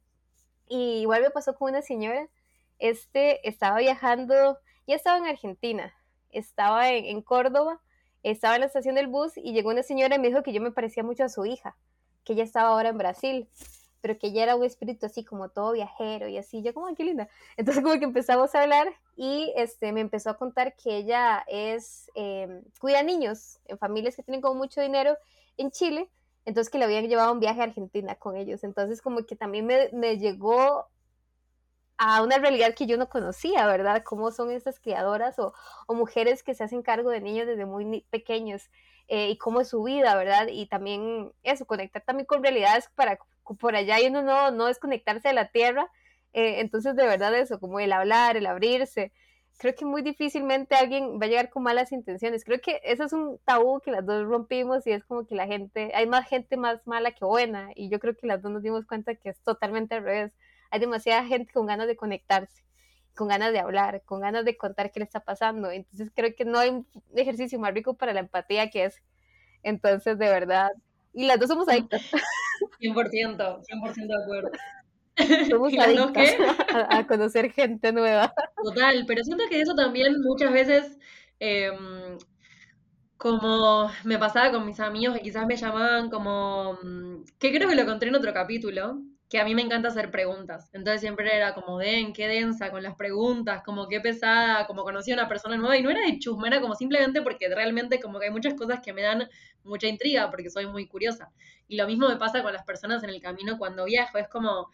Y 0.71 1.01
igual 1.01 1.21
me 1.21 1.31
pasó 1.31 1.53
con 1.53 1.71
una 1.71 1.81
señora, 1.81 2.29
este 2.79 3.45
estaba 3.45 3.79
viajando, 3.79 4.57
ya 4.87 4.95
estaba 4.95 5.17
en 5.17 5.25
Argentina, 5.25 5.93
estaba 6.29 6.91
en, 6.91 7.21
Córdoba, 7.21 7.81
estaba 8.23 8.55
en 8.55 8.61
la 8.61 8.67
estación 8.67 8.95
del 8.95 9.07
bus 9.07 9.33
y 9.35 9.51
llegó 9.51 9.71
una 9.71 9.83
señora 9.83 10.15
y 10.15 10.19
me 10.19 10.29
dijo 10.29 10.43
que 10.43 10.53
yo 10.53 10.61
me 10.61 10.71
parecía 10.71 11.03
mucho 11.03 11.25
a 11.25 11.29
su 11.29 11.45
hija, 11.45 11.75
que 12.23 12.31
ella 12.31 12.45
estaba 12.45 12.69
ahora 12.69 12.87
en 12.87 12.97
Brasil, 12.97 13.49
pero 13.99 14.17
que 14.17 14.27
ella 14.27 14.43
era 14.43 14.55
un 14.55 14.63
espíritu 14.63 15.07
así 15.07 15.25
como 15.25 15.49
todo 15.49 15.73
viajero 15.73 16.29
y 16.29 16.37
así, 16.37 16.61
yo 16.61 16.73
como, 16.73 16.95
qué 16.95 17.03
linda. 17.03 17.27
Entonces 17.57 17.83
como 17.83 17.99
que 17.99 18.05
empezamos 18.05 18.55
a 18.55 18.61
hablar 18.61 18.93
y 19.17 19.51
este, 19.57 19.91
me 19.91 19.99
empezó 19.99 20.29
a 20.29 20.37
contar 20.37 20.77
que 20.77 20.95
ella 20.95 21.43
es, 21.49 22.09
eh, 22.15 22.61
cuida 22.79 23.03
niños 23.03 23.59
en 23.65 23.77
familias 23.77 24.15
que 24.15 24.23
tienen 24.23 24.39
como 24.39 24.55
mucho 24.55 24.79
dinero 24.79 25.17
en 25.57 25.69
Chile 25.69 26.09
entonces 26.45 26.71
que 26.71 26.77
le 26.77 26.85
habían 26.85 27.07
llevado 27.07 27.31
un 27.31 27.39
viaje 27.39 27.61
a 27.61 27.65
Argentina 27.65 28.15
con 28.15 28.35
ellos. 28.35 28.63
Entonces 28.63 29.01
como 29.01 29.25
que 29.25 29.35
también 29.35 29.65
me, 29.65 30.17
llegó 30.17 30.87
a 31.97 32.23
una 32.23 32.37
realidad 32.39 32.73
que 32.75 32.87
yo 32.87 32.97
no 32.97 33.09
conocía, 33.09 33.67
¿verdad? 33.67 34.03
Cómo 34.03 34.31
son 34.31 34.51
estas 34.51 34.79
criadoras 34.79 35.37
o, 35.39 35.53
mujeres 35.89 36.43
que 36.43 36.55
se 36.55 36.63
hacen 36.63 36.81
cargo 36.81 37.09
de 37.11 37.21
niños 37.21 37.47
desde 37.47 37.65
muy 37.65 38.05
pequeños 38.09 38.69
eh, 39.07 39.29
y 39.29 39.37
cómo 39.37 39.61
es 39.61 39.69
su 39.69 39.83
vida, 39.83 40.15
¿verdad? 40.15 40.47
Y 40.49 40.67
también 40.67 41.31
eso, 41.43 41.65
conectar 41.65 42.01
también 42.03 42.25
con 42.25 42.43
realidades 42.43 42.89
para 42.95 43.19
por 43.59 43.75
allá 43.75 43.99
y 43.99 44.07
uno 44.07 44.21
no, 44.21 44.51
no 44.51 44.65
desconectarse 44.67 45.27
de 45.27 45.33
la 45.33 45.49
tierra. 45.49 45.89
Eh, 46.33 46.61
entonces, 46.61 46.95
de 46.95 47.05
verdad, 47.05 47.33
eso, 47.35 47.59
como 47.59 47.79
el 47.79 47.91
hablar, 47.91 48.37
el 48.37 48.45
abrirse, 48.45 49.11
creo 49.61 49.75
que 49.75 49.85
muy 49.85 50.01
difícilmente 50.01 50.73
alguien 50.73 51.19
va 51.21 51.27
a 51.27 51.29
llegar 51.29 51.51
con 51.51 51.61
malas 51.61 51.91
intenciones. 51.91 52.43
Creo 52.43 52.59
que 52.59 52.81
eso 52.83 53.03
es 53.03 53.13
un 53.13 53.37
tabú 53.45 53.79
que 53.79 53.91
las 53.91 54.03
dos 54.03 54.25
rompimos 54.25 54.87
y 54.87 54.91
es 54.91 55.03
como 55.03 55.27
que 55.27 55.35
la 55.35 55.45
gente, 55.45 55.91
hay 55.93 56.07
más 56.07 56.27
gente 56.27 56.57
más 56.57 56.85
mala 56.87 57.11
que 57.11 57.23
buena 57.23 57.69
y 57.75 57.87
yo 57.87 57.99
creo 57.99 58.15
que 58.15 58.25
las 58.25 58.41
dos 58.41 58.51
nos 58.51 58.63
dimos 58.63 58.87
cuenta 58.87 59.13
que 59.13 59.29
es 59.29 59.39
totalmente 59.41 59.93
al 59.93 60.03
revés. 60.03 60.33
Hay 60.71 60.79
demasiada 60.79 61.25
gente 61.25 61.53
con 61.53 61.67
ganas 61.67 61.85
de 61.85 61.95
conectarse 61.95 62.63
con 63.15 63.27
ganas 63.27 63.51
de 63.51 63.59
hablar, 63.59 64.01
con 64.05 64.21
ganas 64.21 64.45
de 64.45 64.57
contar 64.57 64.91
qué 64.91 64.99
le 64.99 65.03
está 65.03 65.19
pasando. 65.19 65.69
Entonces 65.69 66.09
creo 66.15 66.33
que 66.35 66.45
no 66.45 66.57
hay 66.57 66.69
un 66.69 66.87
ejercicio 67.13 67.59
más 67.59 67.73
rico 67.73 67.93
para 67.93 68.13
la 68.13 68.21
empatía 68.21 68.69
que 68.69 68.85
es. 68.85 69.01
Entonces, 69.63 70.17
de 70.17 70.29
verdad. 70.29 70.71
Y 71.13 71.25
las 71.25 71.39
dos 71.39 71.49
somos 71.49 71.67
adictas. 71.67 72.01
100%, 72.79 73.63
100% 73.63 74.07
de 74.07 74.23
acuerdo. 74.23 74.51
Somos 75.49 75.73
adictas 75.77 76.35
a, 76.75 76.97
a, 76.97 77.07
conocer 77.07 77.51
gente 77.51 77.91
nueva. 77.91 78.33
Total, 78.63 79.03
pero 79.07 79.23
siento 79.23 79.43
que 79.49 79.61
eso 79.61 79.75
también 79.75 80.21
muchas 80.21 80.51
veces, 80.51 80.97
em, 81.39 82.17
como 83.17 83.91
me 84.03 84.17
pasaba 84.17 84.51
con 84.51 84.65
mis 84.65 84.79
amigos 84.79 85.15
que 85.15 85.23
quizás 85.23 85.45
me 85.45 85.55
llamaban 85.55 86.09
como, 86.09 86.77
mm, 86.83 87.23
que 87.39 87.51
creo 87.51 87.69
que 87.69 87.75
lo 87.75 87.81
encontré 87.81 88.09
en 88.09 88.15
otro 88.15 88.33
capítulo, 88.33 89.01
que 89.31 89.39
a 89.39 89.45
mí 89.45 89.55
me 89.55 89.61
encanta 89.61 89.87
hacer 89.87 90.11
preguntas. 90.11 90.69
Entonces 90.73 90.99
siempre 90.99 91.33
era 91.33 91.53
como, 91.53 91.79
den, 91.79 92.11
qué 92.11 92.27
densa 92.27 92.69
con 92.69 92.83
las 92.83 92.95
preguntas, 92.95 93.63
como 93.63 93.87
qué 93.87 94.01
pesada, 94.01 94.67
como 94.67 94.83
conocí 94.83 95.11
a 95.11 95.13
una 95.13 95.29
persona 95.29 95.55
nueva. 95.55 95.77
Y 95.77 95.83
no 95.83 95.89
era 95.89 96.01
de 96.01 96.19
chusma, 96.19 96.47
era 96.47 96.59
como 96.59 96.75
simplemente 96.75 97.21
porque 97.21 97.47
realmente 97.47 98.01
como 98.01 98.19
que 98.19 98.25
hay 98.25 98.31
muchas 98.31 98.55
cosas 98.55 98.81
que 98.81 98.91
me 98.91 99.01
dan 99.01 99.29
mucha 99.63 99.87
intriga 99.87 100.29
porque 100.29 100.49
soy 100.49 100.67
muy 100.67 100.85
curiosa. 100.85 101.31
Y 101.69 101.77
lo 101.77 101.87
mismo 101.87 102.09
me 102.09 102.17
pasa 102.17 102.43
con 102.43 102.51
las 102.51 102.65
personas 102.65 103.03
en 103.03 103.09
el 103.09 103.21
camino 103.21 103.57
cuando 103.57 103.85
viajo. 103.85 104.17
Es 104.17 104.27
como, 104.27 104.69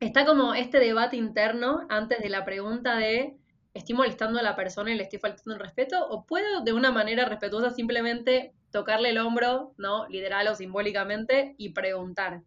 está 0.00 0.24
como 0.24 0.54
este 0.54 0.78
debate 0.78 1.16
interno 1.16 1.86
antes 1.88 2.20
de 2.20 2.28
la 2.28 2.44
pregunta 2.44 2.96
de, 2.96 3.36
¿estoy 3.74 3.94
molestando 3.94 4.38
a 4.38 4.42
la 4.42 4.56
persona 4.56 4.92
y 4.92 4.96
le 4.96 5.04
estoy 5.04 5.18
faltando 5.18 5.54
el 5.54 5.60
respeto? 5.60 6.06
¿O 6.08 6.24
puedo 6.26 6.62
de 6.62 6.72
una 6.72 6.92
manera 6.92 7.24
respetuosa 7.24 7.70
simplemente 7.70 8.54
tocarle 8.70 9.10
el 9.10 9.18
hombro, 9.18 9.74
¿no? 9.78 10.06
Literal 10.08 10.48
o 10.48 10.54
simbólicamente 10.54 11.54
y 11.58 11.70
preguntar 11.70 12.42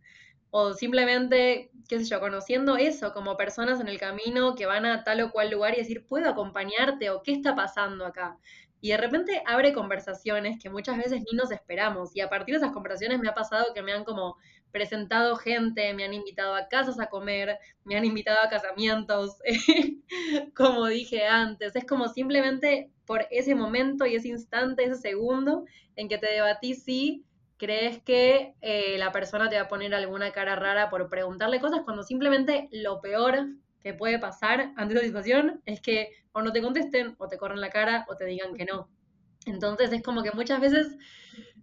o 0.52 0.74
simplemente, 0.74 1.72
qué 1.88 2.00
sé 2.00 2.06
yo, 2.06 2.20
conociendo 2.20 2.76
eso 2.76 3.14
como 3.14 3.38
personas 3.38 3.80
en 3.80 3.88
el 3.88 3.98
camino 3.98 4.54
que 4.54 4.66
van 4.66 4.86
a 4.86 5.04
tal 5.04 5.22
o 5.22 5.32
cual 5.32 5.50
lugar 5.50 5.74
y 5.74 5.78
decir, 5.78 6.06
¿puedo 6.06 6.30
acompañarte? 6.30 7.10
o 7.10 7.24
¿qué 7.24 7.32
está 7.32 7.56
pasando 7.56 8.06
acá? 8.06 8.38
Y 8.82 8.90
de 8.90 8.98
repente 8.98 9.44
abre 9.46 9.74
conversaciones 9.74 10.58
que 10.62 10.70
muchas 10.70 10.98
veces 10.98 11.22
ni 11.22 11.38
nos 11.38 11.52
esperamos. 11.52 12.16
Y 12.16 12.22
a 12.22 12.30
partir 12.30 12.56
de 12.56 12.58
esas 12.58 12.74
conversaciones 12.74 13.20
me 13.20 13.30
ha 13.30 13.34
pasado 13.36 13.74
que 13.74 13.84
me 13.84 13.94
han 13.94 14.04
como 14.04 14.38
presentado 14.72 15.36
gente, 15.36 15.94
me 15.94 16.04
han 16.04 16.14
invitado 16.14 16.56
a 16.56 16.68
casas 16.68 17.00
a 17.00 17.08
comer, 17.08 17.60
me 17.84 17.96
han 17.96 18.06
invitado 18.06 18.40
a 18.42 18.50
casamientos, 18.50 19.38
como 20.56 20.88
dije 20.88 21.28
antes. 21.28 21.76
Es 21.76 21.86
como 21.86 22.08
simplemente 22.08 22.90
por 23.06 23.28
ese 23.30 23.54
momento 23.56 24.06
y 24.06 24.16
ese 24.16 24.30
instante, 24.30 24.84
ese 24.84 24.96
segundo 24.96 25.66
en 25.96 26.08
que 26.08 26.18
te 26.18 26.32
debatí 26.32 26.74
si 26.74 27.24
crees 27.58 28.02
que 28.02 28.56
eh, 28.62 28.98
la 28.98 29.12
persona 29.12 29.48
te 29.48 29.58
va 29.58 29.64
a 29.64 29.68
poner 29.68 29.94
alguna 29.94 30.32
cara 30.32 30.56
rara 30.56 30.90
por 30.90 31.10
preguntarle 31.10 31.60
cosas 31.60 31.82
cuando 31.84 32.02
simplemente 32.02 32.68
lo 32.72 33.02
peor 33.02 33.50
que 33.82 33.94
puede 33.94 34.18
pasar 34.18 34.74
ante 34.78 34.96
esa 34.96 35.04
situación 35.04 35.62
es 35.66 35.82
que 35.82 36.10
o 36.34 36.42
no 36.42 36.52
te 36.52 36.62
contesten, 36.62 37.16
o 37.18 37.28
te 37.28 37.38
corren 37.38 37.62
la 37.62 37.70
cara, 37.70 38.06
o 38.10 38.16
te 38.16 38.26
digan 38.26 38.54
que 38.54 38.66
no. 38.66 38.90
Entonces 39.46 39.92
es 39.92 40.04
como 40.04 40.24
que 40.24 40.32
muchas 40.32 40.60
veces, 40.62 40.88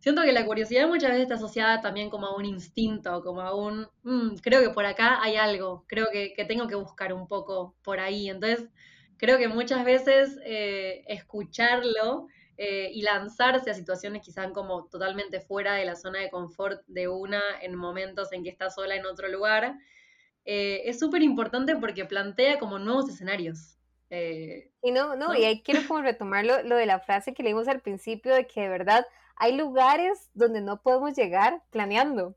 siento 0.00 0.22
que 0.22 0.32
la 0.32 0.44
curiosidad 0.44 0.88
muchas 0.88 1.10
veces 1.10 1.22
está 1.22 1.34
asociada 1.36 1.80
también 1.80 2.10
como 2.10 2.26
a 2.26 2.36
un 2.36 2.44
instinto, 2.44 3.22
como 3.22 3.42
a 3.42 3.54
un, 3.54 3.86
mm, 4.02 4.36
creo 4.42 4.62
que 4.62 4.70
por 4.70 4.84
acá 4.86 5.22
hay 5.22 5.36
algo, 5.36 5.84
creo 5.86 6.08
que, 6.12 6.34
tengo 6.48 6.66
que 6.66 6.74
buscar 6.74 7.12
un 7.12 7.28
poco 7.28 7.76
por 7.82 8.00
ahí. 8.00 8.28
Entonces, 8.28 8.68
creo 9.16 9.38
que 9.38 9.48
muchas 9.48 9.84
veces 9.84 10.38
eh, 10.44 11.04
escucharlo 11.08 12.26
eh, 12.56 12.90
y 12.92 13.02
lanzarse 13.02 13.70
a 13.70 13.74
situaciones 13.74 14.22
quizás 14.22 14.50
como 14.52 14.86
totalmente 14.88 15.40
fuera 15.40 15.74
de 15.74 15.84
la 15.84 15.94
zona 15.94 16.20
de 16.20 16.30
confort 16.30 16.82
de 16.88 17.06
una 17.08 17.40
en 17.62 17.76
momentos 17.76 18.32
en 18.32 18.42
que 18.42 18.50
está 18.50 18.70
sola 18.70 18.96
en 18.96 19.06
otro 19.06 19.28
lugar, 19.28 19.76
eh, 20.44 20.82
es 20.86 20.98
súper 20.98 21.22
importante 21.22 21.76
porque 21.76 22.04
plantea 22.06 22.58
como 22.58 22.78
nuevos 22.80 23.08
escenarios. 23.08 23.77
Eh, 24.10 24.70
y 24.82 24.90
no, 24.90 25.16
no, 25.16 25.34
y 25.34 25.44
ahí 25.44 25.62
quiero 25.62 25.86
como 25.86 26.00
retomar 26.00 26.44
lo, 26.44 26.62
lo, 26.62 26.76
de 26.76 26.86
la 26.86 27.00
frase 27.00 27.34
que 27.34 27.42
leímos 27.42 27.68
al 27.68 27.80
principio 27.80 28.34
de 28.34 28.46
que 28.46 28.62
de 28.62 28.68
verdad 28.68 29.06
hay 29.36 29.54
lugares 29.56 30.30
donde 30.34 30.60
no 30.60 30.80
podemos 30.82 31.14
llegar 31.16 31.62
planeando. 31.70 32.34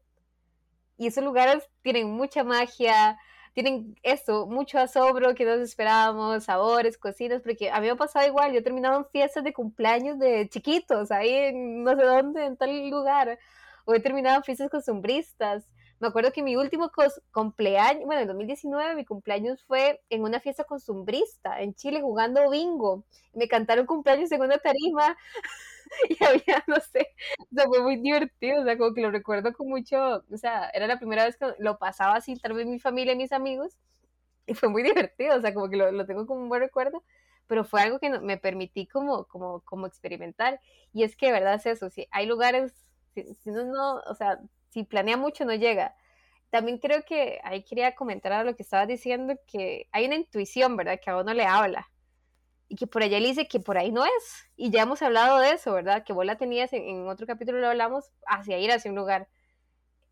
Y 0.98 1.08
esos 1.08 1.24
lugares 1.24 1.68
tienen 1.82 2.12
mucha 2.12 2.44
magia, 2.44 3.18
tienen 3.54 3.96
esto, 4.04 4.46
mucho 4.46 4.80
asombro 4.80 5.34
que 5.34 5.46
nos 5.46 5.60
esperábamos, 5.60 6.44
sabores, 6.44 6.98
cocinas, 6.98 7.42
porque 7.42 7.72
a 7.72 7.80
mí 7.80 7.88
me 7.88 7.94
ha 7.94 7.96
pasado 7.96 8.28
igual, 8.28 8.54
yo 8.54 8.64
terminaba 8.64 8.98
en 8.98 9.06
fiestas 9.06 9.44
de 9.44 9.54
cumpleaños 9.54 10.20
de 10.20 10.48
chiquitos, 10.50 11.12
ahí 11.12 11.34
en 11.34 11.84
no 11.84 11.96
sé 11.96 12.04
dónde, 12.04 12.46
en 12.46 12.58
tal 12.58 12.90
lugar, 12.90 13.40
o 13.86 13.94
he 13.94 14.00
terminado 14.00 14.38
en 14.38 14.44
fiestas 14.44 14.70
costumbristas. 14.70 15.68
Me 16.02 16.08
acuerdo 16.08 16.32
que 16.32 16.42
mi 16.42 16.56
último 16.56 16.92
cumpleaños, 17.32 18.06
bueno, 18.06 18.22
en 18.22 18.28
2019 18.28 18.96
mi 18.96 19.06
cumpleaños 19.06 19.64
fue 19.66 20.02
en 20.10 20.24
una 20.24 20.40
fiesta 20.40 20.64
costumbrista 20.64 21.62
en 21.62 21.76
Chile 21.76 22.02
jugando 22.02 22.50
bingo. 22.50 23.06
Me 23.34 23.48
cantaron 23.48 23.86
cumpleaños 23.86 24.32
en 24.32 24.42
una 24.42 24.58
tarima 24.58 25.16
y 26.10 26.24
había, 26.24 26.64
no 26.66 26.78
sé, 26.80 27.08
o 27.40 27.56
sea, 27.56 27.68
fue 27.68 27.84
muy 27.84 27.98
divertido, 27.98 28.62
o 28.62 28.66
sea, 28.66 28.80
como 28.80 28.96
que 28.96 29.02
lo 29.02 29.12
recuerdo 29.12 29.54
con 29.54 29.70
mucho, 29.70 30.24
o 30.32 30.38
sea, 30.38 30.72
era 30.74 30.88
la 30.88 30.98
primera 30.98 31.24
vez 31.26 31.38
que 31.38 31.54
lo 31.60 31.78
pasaba 31.78 32.16
así, 32.16 32.36
tal 32.36 32.54
vez 32.54 32.66
mi 32.66 32.80
familia 32.80 33.14
y 33.14 33.18
mis 33.18 33.32
amigos, 33.32 33.78
y 34.48 34.56
fue 34.56 34.70
muy 34.70 34.84
divertido, 35.14 35.38
o 35.38 35.42
sea, 35.42 35.54
como 35.54 35.70
que 35.70 35.78
lo, 35.78 35.92
lo 35.92 36.06
tengo 36.08 36.26
como 36.26 36.42
un 36.42 36.50
buen 36.50 36.62
recuerdo, 36.62 37.04
pero 37.46 37.64
fue 37.64 37.82
algo 37.82 38.00
que 38.00 38.10
me 38.10 38.38
permití 38.38 38.88
como, 38.88 39.26
como, 39.26 39.62
como 39.62 39.86
experimentar, 39.86 40.60
y 40.94 41.04
es 41.04 41.16
que 41.16 41.28
de 41.28 41.34
verdad 41.34 41.56
es 41.56 41.68
eso, 41.68 41.92
si 41.92 42.08
hay 42.12 42.26
lugares, 42.26 42.74
si, 43.14 43.36
si 43.36 43.52
uno 43.52 43.66
no, 43.66 43.96
o 44.10 44.16
sea, 44.16 44.40
si 44.72 44.84
planea 44.84 45.18
mucho 45.18 45.46
no 45.46 45.54
llega, 45.54 45.96
también 46.50 46.80
creo 46.80 47.04
que 47.04 47.40
ahí 47.44 47.64
quería 47.64 47.96
comentar 47.96 48.34
a 48.34 48.44
lo 48.44 48.56
que 48.56 48.64
estabas 48.64 48.88
diciendo, 48.88 49.36
que 49.48 49.88
hay 49.92 50.06
una 50.06 50.16
intuición, 50.16 50.76
¿verdad? 50.76 51.00
Que 51.02 51.12
a 51.12 51.18
uno 51.18 51.34
le 51.34 51.46
habla 51.46 51.92
y 52.72 52.76
que 52.78 52.88
por 52.88 53.04
allá 53.04 53.20
le 53.20 53.28
dice 53.28 53.50
que 53.50 53.60
por 53.60 53.78
ahí 53.78 53.92
no 53.92 54.06
es. 54.06 54.50
Y 54.56 54.72
ya 54.72 54.84
hemos 54.84 55.02
hablado 55.02 55.40
de 55.40 55.52
eso, 55.52 55.74
¿verdad? 55.74 56.06
Que 56.06 56.14
vos 56.14 56.26
la 56.26 56.38
tenías 56.38 56.72
en, 56.72 57.06
otro 57.06 57.28
capítulo, 57.28 57.60
lo 57.60 57.68
hablamos, 57.68 58.12
hacia 58.26 58.60
ir 58.60 58.72
hacia 58.72 58.90
un 58.90 58.96
lugar. 58.96 59.28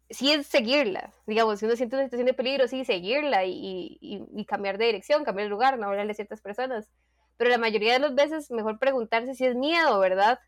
Sí 0.10 0.34
es 0.34 0.48
seguirla, 0.48 1.14
digamos, 1.26 1.60
si 1.60 1.66
uno 1.66 1.78
siente 1.78 1.96
una 1.96 2.04
situación 2.06 2.26
de 2.26 2.34
peligro, 2.34 2.68
sí, 2.68 2.84
seguirla 2.84 3.46
y, 3.46 3.98
y, 4.02 4.46
cambiar 4.46 4.78
de 4.78 4.88
dirección, 4.88 5.24
cambiar 5.24 5.46
de 5.46 5.52
lugar, 5.52 5.80
no 5.80 5.88
hablarle 5.88 6.12
a 6.12 6.16
ciertas 6.16 6.42
personas. 6.42 6.90
Pero 7.38 7.50
la 7.50 7.58
mayoría 7.58 7.94
de 7.94 8.00
las 8.00 8.16
veces 8.16 8.52
mejor 8.52 8.78
preguntarse 8.78 9.36
si 9.36 9.46
es 9.46 9.56
miedo, 9.56 9.98
¿verdad? 10.00 10.40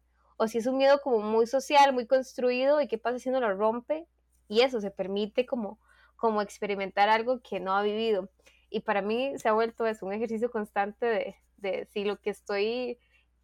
O 0.42 0.48
si 0.48 0.58
es 0.58 0.66
un 0.66 0.80
miedo 0.80 1.02
como 1.02 1.20
muy 1.20 1.46
social, 1.46 1.94
muy 1.94 2.08
construido 2.08 2.82
y 2.82 2.88
qué 2.88 2.98
pasa 2.98 3.20
si 3.20 3.30
uno 3.30 3.40
lo 3.40 3.54
rompe 3.54 4.08
y 4.48 4.62
eso 4.62 4.82
se 4.82 4.90
permite 4.90 5.46
como, 5.46 5.80
como 6.16 6.42
experimentar 6.42 7.10
algo 7.10 7.42
que 7.42 7.60
no 7.60 7.78
ha 7.78 7.84
vivido. 7.84 8.28
Y 8.72 8.80
para 8.80 9.04
mí 9.04 9.38
se 9.38 9.50
ha 9.50 9.54
vuelto 9.54 9.86
es 9.86 10.02
un 10.02 10.14
ejercicio 10.14 10.50
constante 10.50 11.06
de, 11.06 11.36
de 11.58 11.88
si 11.94 12.06
lo 12.06 12.20
que 12.20 12.32
estoy 12.32 12.98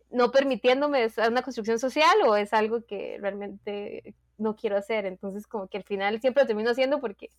no 0.10 0.32
permitiéndome 0.32 1.04
es 1.04 1.20
una 1.20 1.44
construcción 1.44 1.78
social 1.78 2.18
o 2.26 2.36
es 2.36 2.52
algo 2.52 2.84
que 2.84 3.20
realmente 3.22 4.16
no 4.40 4.56
quiero 4.56 4.76
hacer. 4.76 5.06
Entonces, 5.06 5.46
como 5.46 5.68
que 5.68 5.78
al 5.78 5.84
final 5.84 6.20
siempre 6.20 6.42
lo 6.42 6.48
termino 6.48 6.72
haciendo 6.72 7.00
porque 7.00 7.30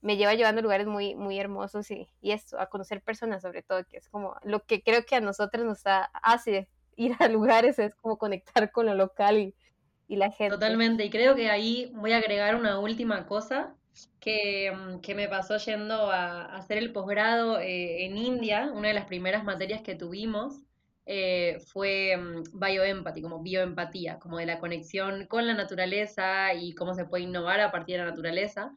me 0.00 0.16
lleva 0.16 0.34
llevando 0.34 0.60
a 0.60 0.62
lugares 0.62 0.86
muy, 0.86 1.16
muy 1.16 1.40
hermosos 1.40 1.90
y, 1.90 2.08
y 2.20 2.30
eso, 2.30 2.56
a 2.60 2.66
conocer 2.66 3.02
personas 3.02 3.42
sobre 3.42 3.64
todo, 3.64 3.84
que 3.84 3.96
es 3.96 4.08
como 4.08 4.36
lo 4.44 4.64
que 4.64 4.80
creo 4.80 5.04
que 5.04 5.16
a 5.16 5.20
nosotros 5.20 5.64
nos 5.64 5.82
hace 5.84 6.68
ir 6.96 7.14
a 7.18 7.28
lugares, 7.28 7.78
es 7.78 7.94
como 7.96 8.18
conectar 8.18 8.70
con 8.70 8.86
lo 8.86 8.94
local 8.94 9.38
y, 9.38 9.54
y 10.08 10.16
la 10.16 10.30
gente. 10.30 10.54
Totalmente, 10.54 11.04
y 11.04 11.10
creo 11.10 11.34
que 11.34 11.50
ahí 11.50 11.90
voy 11.94 12.12
a 12.12 12.18
agregar 12.18 12.54
una 12.54 12.78
última 12.78 13.26
cosa 13.26 13.74
que, 14.20 14.70
mm, 14.70 15.00
que 15.00 15.14
me 15.14 15.28
pasó 15.28 15.56
yendo 15.58 16.10
a, 16.10 16.56
hacer 16.56 16.78
el 16.78 16.92
posgrado 16.92 17.58
eh, 17.58 18.04
en 18.06 18.16
India, 18.16 18.70
una 18.72 18.88
de 18.88 18.94
las 18.94 19.06
primeras 19.06 19.44
materias 19.44 19.82
que 19.82 19.94
tuvimos 19.94 20.60
eh, 21.04 21.58
fue 21.72 22.16
mm, 22.16 22.58
bioempathy, 22.58 23.22
como 23.22 23.42
bioempatía, 23.42 24.18
como 24.18 24.38
de 24.38 24.46
la 24.46 24.58
conexión 24.58 25.26
con 25.26 25.46
la 25.46 25.54
naturaleza 25.54 26.54
y 26.54 26.74
cómo 26.74 26.94
se 26.94 27.04
puede 27.04 27.24
innovar 27.24 27.60
a 27.60 27.72
partir 27.72 27.96
de 27.96 28.04
la 28.04 28.10
naturaleza. 28.10 28.72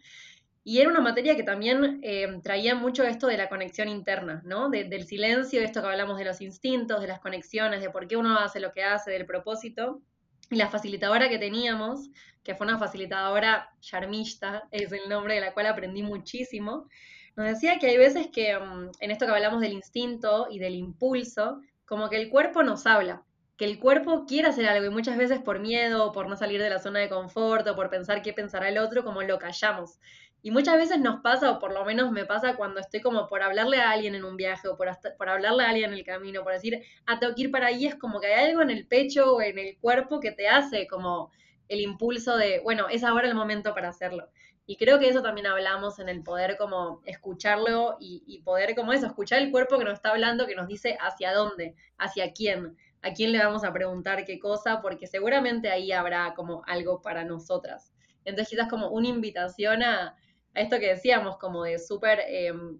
Y 0.68 0.80
era 0.80 0.90
una 0.90 1.00
materia 1.00 1.36
que 1.36 1.44
también 1.44 2.00
eh, 2.02 2.40
traía 2.42 2.74
mucho 2.74 3.04
esto 3.04 3.28
de 3.28 3.38
la 3.38 3.50
conexión 3.50 3.88
interna, 3.88 4.42
¿no? 4.44 4.72
del 4.72 5.06
silencio, 5.06 5.62
esto 5.62 5.80
que 5.80 5.88
hablamos 5.88 6.18
de 6.18 6.26
los 6.26 6.42
instintos, 6.42 7.02
de 7.02 7.08
las 7.08 7.20
conexiones, 7.20 7.82
de 7.82 7.92
por 7.92 8.08
qué 8.08 8.18
uno 8.18 8.40
hace 8.40 8.60
lo 8.60 8.72
que 8.72 8.84
hace, 8.84 9.12
del 9.12 9.28
propósito. 9.28 10.02
Y 10.50 10.56
la 10.56 10.68
facilitadora 10.68 11.30
que 11.30 11.38
teníamos, 11.38 12.10
que 12.44 12.56
fue 12.56 12.66
una 12.66 12.80
facilitadora 12.80 13.70
Sharmishta, 13.80 14.68
es 14.72 14.92
el 14.92 15.08
nombre 15.08 15.36
de 15.36 15.42
la 15.42 15.54
cual 15.54 15.68
aprendí 15.68 16.02
muchísimo, 16.02 16.88
nos 17.36 17.46
decía 17.46 17.78
que 17.78 17.86
hay 17.86 17.98
veces 17.98 18.30
que 18.34 18.58
mm, 18.58 18.90
en 19.02 19.12
esto 19.12 19.28
que 19.28 19.34
hablamos 19.34 19.62
del 19.62 19.74
instinto 19.74 20.48
y 20.50 20.58
del 20.58 20.74
impulso, 20.74 21.62
como 21.86 22.10
que 22.10 22.16
el 22.16 22.32
cuerpo 22.32 22.64
nos 22.64 22.88
habla, 22.88 23.24
que 23.58 23.66
el 23.66 23.80
cuerpo 23.80 24.26
quiere 24.26 24.50
hacer 24.50 24.68
algo 24.68 24.86
y 24.86 24.90
muchas 24.90 25.18
veces 25.18 25.40
por 25.40 25.60
miedo, 25.60 26.12
por 26.12 26.28
no 26.28 26.36
salir 26.36 26.62
de 26.62 26.70
la 26.70 26.80
zona 26.80 27.00
de 27.00 27.10
confort 27.10 27.68
o 27.68 27.76
por 27.76 27.90
pensar 27.90 28.22
qué 28.22 28.34
pensará 28.34 28.68
el 28.70 28.78
otro, 28.78 29.04
como 29.04 29.22
lo 29.22 29.40
callamos. 29.40 30.00
Y 30.46 30.52
muchas 30.52 30.78
veces 30.78 31.00
nos 31.00 31.22
pasa, 31.22 31.50
o 31.50 31.58
por 31.58 31.74
lo 31.74 31.84
menos 31.86 32.12
me 32.12 32.24
pasa 32.24 32.56
cuando 32.56 32.80
estoy 32.80 33.02
como 33.02 33.26
por 33.26 33.42
hablarle 33.42 33.80
a 33.80 33.90
alguien 33.90 34.14
en 34.14 34.24
un 34.24 34.38
viaje 34.38 34.68
o 34.68 34.78
por, 34.78 34.88
por 35.18 35.28
hablarle 35.28 35.64
a 35.64 35.70
alguien 35.70 35.92
en 35.92 35.98
el 35.98 36.06
camino, 36.06 36.44
por 36.44 36.54
decir, 36.54 36.84
ah, 37.08 37.18
tengo 37.18 37.34
que 37.34 37.42
ir 37.42 37.52
para 37.52 37.66
ahí, 37.66 37.88
es 37.88 37.96
como 37.96 38.20
que 38.20 38.28
hay 38.28 38.52
algo 38.52 38.62
en 38.62 38.70
el 38.70 38.86
pecho 38.86 39.34
o 39.38 39.42
en 39.42 39.58
el 39.58 39.76
cuerpo 39.80 40.20
que 40.20 40.32
te 40.32 40.48
hace 40.48 40.86
como 40.86 41.32
el 41.68 41.80
impulso 41.80 42.38
de, 42.38 42.60
bueno, 42.60 42.88
es 42.90 43.04
ahora 43.04 43.28
el 43.28 43.34
momento 43.34 43.74
para 43.74 43.90
hacerlo. 43.90 44.30
Y 44.68 44.78
creo 44.78 45.00
que 45.00 45.10
eso 45.10 45.24
también 45.24 45.48
hablamos 45.48 45.98
en 45.98 46.10
el 46.10 46.22
poder 46.22 46.58
como 46.58 47.02
escucharlo 47.06 47.98
y, 48.00 48.22
y, 48.28 48.44
poder 48.44 48.76
como 48.76 48.94
eso, 48.94 49.08
escuchar 49.08 49.42
el 49.42 49.50
cuerpo 49.50 49.80
que 49.80 49.86
nos 49.86 49.96
está 49.96 50.12
hablando, 50.12 50.46
que 50.46 50.54
nos 50.54 50.68
dice 50.68 50.96
hacia 51.02 51.34
dónde, 51.34 51.74
hacia 51.98 52.34
quién, 52.34 52.78
a 53.02 53.14
quién 53.14 53.32
le 53.32 53.44
vamos 53.44 53.64
a 53.64 53.74
preguntar 53.74 54.26
qué 54.26 54.38
cosa, 54.38 54.80
porque 54.84 55.08
seguramente 55.08 55.72
ahí 55.72 55.92
habrá 55.92 56.36
como 56.36 56.62
algo 56.68 57.02
para 57.02 57.24
nosotras. 57.24 57.92
Entonces 58.26 58.50
quizás 58.52 58.70
como 58.70 58.90
una 58.90 59.08
invitación 59.08 59.82
a, 59.82 60.16
esto 60.56 60.80
que 60.80 60.88
decíamos, 60.88 61.38
como 61.38 61.64
de 61.64 61.80
súper, 61.80 62.20
em, 62.28 62.80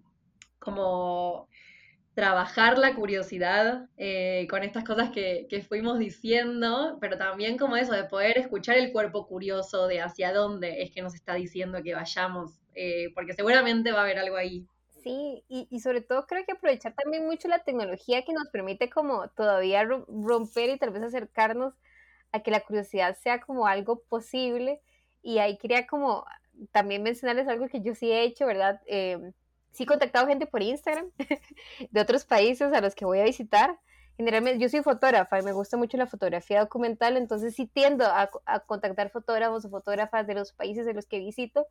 como 0.58 1.48
trabajar 2.14 2.78
la 2.78 2.94
curiosidad 2.94 3.90
eh, 3.98 4.46
con 4.48 4.62
estas 4.62 4.84
cosas 4.84 5.10
que, 5.10 5.46
fuimos 5.68 5.98
diciendo, 5.98 6.96
pero 6.98 7.18
también 7.18 7.58
como 7.58 7.76
eso, 7.76 7.92
de 7.92 8.04
poder 8.04 8.38
escuchar 8.38 8.78
el 8.78 8.90
cuerpo 8.90 9.26
curioso 9.26 9.86
de 9.86 10.00
hacia 10.00 10.32
dónde 10.32 10.82
es 10.82 10.90
que 10.92 11.02
nos 11.02 11.14
está 11.14 11.34
diciendo 11.34 11.82
que 11.82 11.94
vayamos, 11.94 12.58
eh, 12.74 13.12
porque 13.14 13.34
seguramente 13.34 13.92
va 13.92 13.98
a 13.98 14.04
haber 14.04 14.18
algo 14.18 14.36
ahí. 14.36 14.66
Sí, 15.02 15.44
y, 15.46 15.68
y, 15.70 15.80
sobre 15.80 16.00
todo 16.00 16.26
creo 16.26 16.44
que 16.46 16.52
aprovechar 16.52 16.94
también 16.94 17.26
mucho 17.26 17.48
la 17.48 17.62
tecnología 17.62 18.22
que 18.22 18.32
nos 18.32 18.48
permite 18.48 18.88
como 18.88 19.28
todavía 19.28 19.84
romper 19.84 20.70
y 20.70 20.78
tal 20.78 20.90
vez 20.90 21.02
acercarnos 21.02 21.74
a 22.32 22.40
que 22.40 22.50
la 22.50 22.60
curiosidad 22.60 23.16
sea 23.16 23.40
como 23.40 23.66
algo 23.66 24.02
posible. 24.08 24.80
Y 25.22 25.38
ahí 25.38 25.58
quería 25.58 25.86
como 25.86 26.24
también 26.72 27.02
mencionarles 27.02 27.48
algo 27.48 27.68
que 27.68 27.80
yo 27.80 27.94
sí 27.94 28.10
he 28.10 28.22
hecho, 28.22 28.46
¿verdad? 28.46 28.80
Eh, 28.86 29.32
sí 29.72 29.82
he 29.82 29.86
contactado 29.86 30.26
gente 30.26 30.46
por 30.46 30.62
Instagram 30.62 31.10
de 31.90 32.00
otros 32.00 32.24
países 32.24 32.72
a 32.72 32.80
los 32.80 32.94
que 32.94 33.04
voy 33.04 33.20
a 33.20 33.24
visitar. 33.24 33.78
Generalmente 34.16 34.58
yo 34.58 34.68
soy 34.68 34.82
fotógrafa 34.82 35.38
y 35.38 35.42
me 35.42 35.52
gusta 35.52 35.76
mucho 35.76 35.98
la 35.98 36.06
fotografía 36.06 36.60
documental, 36.60 37.18
entonces 37.18 37.54
sí 37.54 37.66
tiendo 37.66 38.06
a, 38.06 38.30
contactar 38.66 39.10
fotógrafos 39.10 39.66
o 39.66 39.70
fotógrafas 39.70 40.26
de 40.26 40.34
los 40.34 40.52
países 40.52 40.86
de 40.86 40.94
los 40.94 41.06
que 41.06 41.18
visito, 41.18 41.66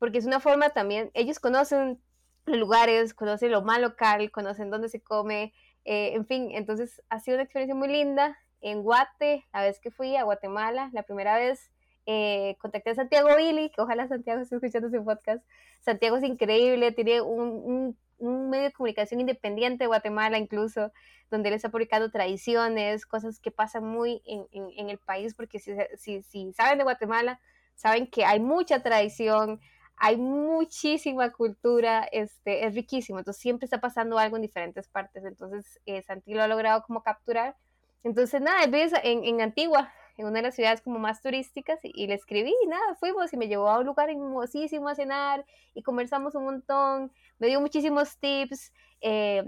porque 0.00 0.18
es 0.18 0.26
una 0.26 0.40
forma 0.40 0.70
también, 0.70 1.12
ellos 1.14 1.38
conocen 1.38 2.00
los 2.46 2.58
lugares, 2.58 3.14
conocen 3.14 3.52
lo 3.52 3.62
más 3.62 3.80
local, 3.80 4.32
conocen 4.32 4.70
dónde 4.70 4.88
se 4.88 5.00
come, 5.00 5.52
eh, 5.84 6.14
en 6.14 6.26
fin, 6.26 6.50
entonces 6.52 7.00
ha 7.08 7.20
sido 7.20 7.36
una 7.36 7.44
experiencia 7.44 7.74
muy 7.74 7.88
linda. 7.88 8.36
En 8.60 8.82
Guate, 8.82 9.46
la 9.52 9.62
vez 9.62 9.78
que 9.78 9.92
fui 9.92 10.16
a 10.16 10.24
Guatemala, 10.24 10.90
la 10.92 11.04
primera 11.04 11.36
vez, 11.38 11.70
eh, 12.10 12.56
contacté 12.58 12.88
a 12.88 12.94
Santiago 12.94 13.36
Billy, 13.36 13.68
que 13.68 13.82
ojalá 13.82 14.08
Santiago 14.08 14.40
esté 14.40 14.54
escuchando 14.54 14.88
su 14.88 15.04
podcast. 15.04 15.44
Santiago 15.82 16.16
es 16.16 16.24
increíble, 16.24 16.90
tiene 16.92 17.20
un, 17.20 17.98
medio 18.18 18.64
de 18.64 18.72
comunicación 18.72 19.20
independiente 19.20 19.84
de 19.84 19.88
Guatemala 19.88 20.38
incluso, 20.38 20.90
donde 21.30 21.50
él 21.50 21.54
está 21.56 21.68
publicando 21.68 22.10
tradiciones, 22.10 23.04
cosas 23.04 23.38
que 23.40 23.50
pasan 23.50 23.84
muy 23.84 24.22
en, 24.24 24.88
el 24.88 24.96
país, 24.96 25.34
porque 25.34 25.58
si, 25.58 26.52
saben 26.54 26.78
de 26.78 26.84
Guatemala, 26.84 27.40
saben 27.74 28.06
que 28.06 28.24
hay 28.24 28.40
mucha 28.40 28.82
tradición, 28.82 29.60
hay 29.96 30.16
muchísima 30.16 31.30
cultura, 31.30 32.08
este, 32.10 32.64
es 32.64 32.74
riquísimo, 32.74 33.18
entonces 33.18 33.42
siempre 33.42 33.66
está 33.66 33.82
pasando 33.82 34.18
algo 34.18 34.36
en 34.36 34.42
diferentes 34.42 34.88
partes, 34.88 35.26
entonces 35.26 35.78
eh, 35.84 36.00
Santi 36.00 36.32
lo 36.32 36.42
ha 36.42 36.48
logrado 36.48 36.82
como 36.84 37.02
capturar. 37.02 37.54
Entonces, 38.02 38.40
nada, 38.40 38.64
en, 38.64 39.24
en 39.24 39.40
Antigua, 39.42 39.92
en 40.18 40.26
una 40.26 40.40
de 40.40 40.42
las 40.42 40.56
ciudades 40.56 40.82
como 40.82 40.98
más 40.98 41.22
turísticas 41.22 41.78
y, 41.84 42.06
le 42.08 42.14
escribí 42.14 42.52
y 42.64 42.66
nada, 42.66 42.96
fuimos 42.96 43.32
y 43.32 43.36
me 43.36 43.46
llevó 43.46 43.68
a 43.68 43.78
un 43.78 43.86
lugar 43.86 44.10
hermosísimo 44.10 44.88
a 44.88 44.96
cenar 44.96 45.46
y 45.74 45.82
conversamos 45.82 46.34
un 46.34 46.44
montón, 46.44 47.12
me 47.38 47.46
dio 47.46 47.60
muchísimos 47.60 48.18
tips. 48.18 48.72
Eh, 49.00 49.44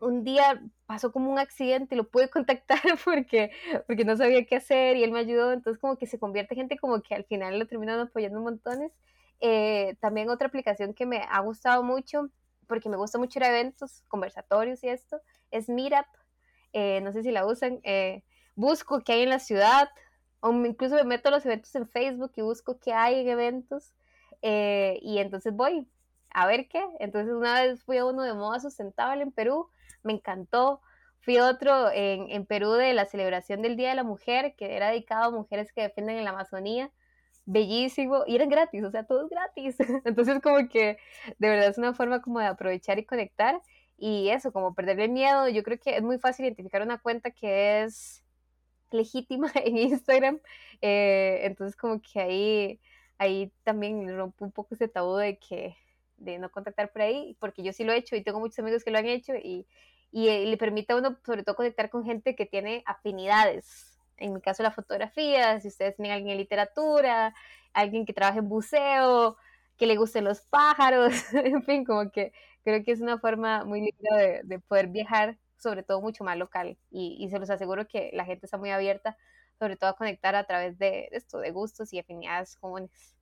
un 0.00 0.22
día 0.22 0.62
pasó 0.86 1.10
como 1.10 1.32
un 1.32 1.40
accidente 1.40 1.96
y 1.96 1.98
lo 1.98 2.08
pude 2.08 2.30
contactar 2.30 2.80
porque, 3.04 3.50
porque 3.88 4.04
no 4.04 4.16
sabía 4.16 4.46
qué 4.46 4.56
hacer 4.56 4.96
y 4.96 5.02
él 5.02 5.10
me 5.10 5.18
ayudó, 5.18 5.52
entonces 5.52 5.80
como 5.80 5.98
que 5.98 6.06
se 6.06 6.20
convierte 6.20 6.54
gente 6.54 6.78
como 6.78 7.02
que 7.02 7.16
al 7.16 7.24
final 7.24 7.58
lo 7.58 7.66
terminan 7.66 7.98
apoyando 7.98 8.40
montones. 8.40 8.92
Eh, 9.40 9.96
también 10.00 10.30
otra 10.30 10.46
aplicación 10.46 10.94
que 10.94 11.06
me 11.06 11.22
ha 11.28 11.40
gustado 11.40 11.82
mucho, 11.82 12.30
porque 12.68 12.88
me 12.88 12.96
gusta 12.96 13.18
mucho 13.18 13.40
ir 13.40 13.44
a 13.44 13.48
eventos, 13.48 14.04
conversatorios 14.06 14.84
y 14.84 14.88
esto, 14.90 15.20
es 15.50 15.68
Meetup. 15.68 16.06
Eh, 16.72 17.00
no 17.00 17.12
sé 17.12 17.24
si 17.24 17.32
la 17.32 17.46
usan 17.46 17.80
busco 18.58 19.00
qué 19.04 19.12
hay 19.12 19.22
en 19.22 19.30
la 19.30 19.38
ciudad, 19.38 19.88
o 20.40 20.52
incluso 20.52 20.96
me 20.96 21.04
meto 21.04 21.28
a 21.28 21.32
los 21.32 21.46
eventos 21.46 21.74
en 21.74 21.88
Facebook 21.88 22.32
y 22.36 22.42
busco 22.42 22.78
qué 22.80 22.92
hay 22.92 23.20
en 23.20 23.28
eventos, 23.28 23.94
eh, 24.42 24.98
y 25.02 25.18
entonces 25.18 25.54
voy 25.54 25.88
a 26.30 26.46
ver 26.46 26.68
qué. 26.68 26.84
Entonces 27.00 27.32
una 27.34 27.62
vez 27.62 27.82
fui 27.84 27.98
a 27.98 28.04
uno 28.04 28.22
de 28.22 28.34
moda 28.34 28.60
sustentable 28.60 29.22
en 29.22 29.32
Perú, 29.32 29.70
me 30.02 30.12
encantó. 30.12 30.80
Fui 31.20 31.36
a 31.36 31.46
otro 31.48 31.90
en, 31.92 32.30
en 32.30 32.46
Perú 32.46 32.72
de 32.72 32.94
la 32.94 33.04
celebración 33.04 33.62
del 33.62 33.76
Día 33.76 33.90
de 33.90 33.96
la 33.96 34.04
Mujer, 34.04 34.54
que 34.56 34.76
era 34.76 34.90
dedicado 34.90 35.24
a 35.24 35.30
mujeres 35.30 35.72
que 35.72 35.82
defienden 35.82 36.16
en 36.18 36.24
la 36.24 36.30
Amazonía 36.30 36.92
bellísimo 37.48 38.24
y 38.26 38.36
eran 38.36 38.50
gratis, 38.50 38.84
o 38.84 38.90
sea, 38.90 39.04
todo 39.04 39.24
es 39.24 39.30
gratis. 39.30 39.76
Entonces 40.04 40.40
como 40.42 40.68
que 40.68 40.98
de 41.38 41.48
verdad 41.48 41.68
es 41.68 41.78
una 41.78 41.94
forma 41.94 42.20
como 42.22 42.40
de 42.40 42.46
aprovechar 42.46 42.98
y 42.98 43.06
conectar 43.06 43.60
y 43.96 44.28
eso, 44.30 44.52
como 44.52 44.74
perderle 44.74 45.04
el 45.06 45.10
miedo. 45.10 45.48
Yo 45.48 45.62
creo 45.62 45.78
que 45.78 45.96
es 45.96 46.02
muy 46.02 46.18
fácil 46.18 46.46
identificar 46.46 46.82
una 46.82 46.98
cuenta 46.98 47.30
que 47.30 47.82
es 47.82 48.24
legítima 48.90 49.50
en 49.64 49.78
Instagram. 49.78 50.40
Eh, 50.82 51.40
entonces 51.44 51.76
como 51.76 52.00
que 52.00 52.20
ahí, 52.20 52.80
ahí 53.18 53.52
también 53.64 54.16
rompo 54.16 54.44
un 54.44 54.52
poco 54.52 54.74
ese 54.74 54.88
tabú 54.88 55.16
de 55.16 55.38
que 55.38 55.76
de 56.18 56.38
no 56.38 56.50
contactar 56.50 56.92
por 56.92 57.02
ahí, 57.02 57.36
porque 57.40 57.62
yo 57.62 57.72
sí 57.72 57.84
lo 57.84 57.92
he 57.92 57.96
hecho 57.96 58.16
y 58.16 58.22
tengo 58.22 58.40
muchos 58.40 58.58
amigos 58.58 58.84
que 58.84 58.90
lo 58.90 58.98
han 58.98 59.06
hecho 59.06 59.34
y, 59.36 59.66
y, 60.10 60.28
eh, 60.28 60.46
le 60.46 60.56
permite 60.56 60.92
a 60.92 60.96
uno 60.96 61.18
sobre 61.24 61.44
todo 61.44 61.56
conectar 61.56 61.90
con 61.90 62.04
gente 62.04 62.34
que 62.34 62.46
tiene 62.46 62.82
afinidades. 62.86 63.98
En 64.16 64.34
mi 64.34 64.40
caso 64.40 64.62
la 64.62 64.72
fotografía, 64.72 65.60
si 65.60 65.68
ustedes 65.68 65.96
tienen 65.96 66.12
alguien 66.12 66.32
en 66.32 66.38
literatura, 66.38 67.34
alguien 67.72 68.04
que 68.06 68.12
trabaja 68.12 68.40
en 68.40 68.48
buceo, 68.48 69.36
que 69.76 69.86
le 69.86 69.96
gusten 69.96 70.24
los 70.24 70.40
pájaros, 70.42 71.12
en 71.34 71.62
fin, 71.64 71.84
como 71.84 72.10
que 72.10 72.32
creo 72.64 72.82
que 72.84 72.92
es 72.92 73.00
una 73.00 73.18
forma 73.18 73.64
muy 73.64 73.80
linda 73.80 74.16
de, 74.16 74.40
de 74.44 74.58
poder 74.58 74.88
viajar 74.88 75.38
sobre 75.58 75.82
todo 75.82 76.00
mucho 76.00 76.24
más 76.24 76.36
local. 76.36 76.78
Y, 76.90 77.28
se 77.30 77.38
los 77.38 77.50
aseguro 77.50 77.86
que 77.86 78.10
la 78.12 78.24
gente 78.24 78.46
está 78.46 78.56
muy 78.56 78.70
abierta, 78.70 79.16
sobre 79.58 79.76
todo 79.76 79.90
a 79.90 79.96
conectar 79.96 80.34
a 80.34 80.44
través 80.44 80.78
de 80.78 81.08
esto, 81.12 81.38
de 81.38 81.50
gustos 81.50 81.92
y 81.92 81.98
afinidades 81.98 82.56
comunes. 82.56 83.16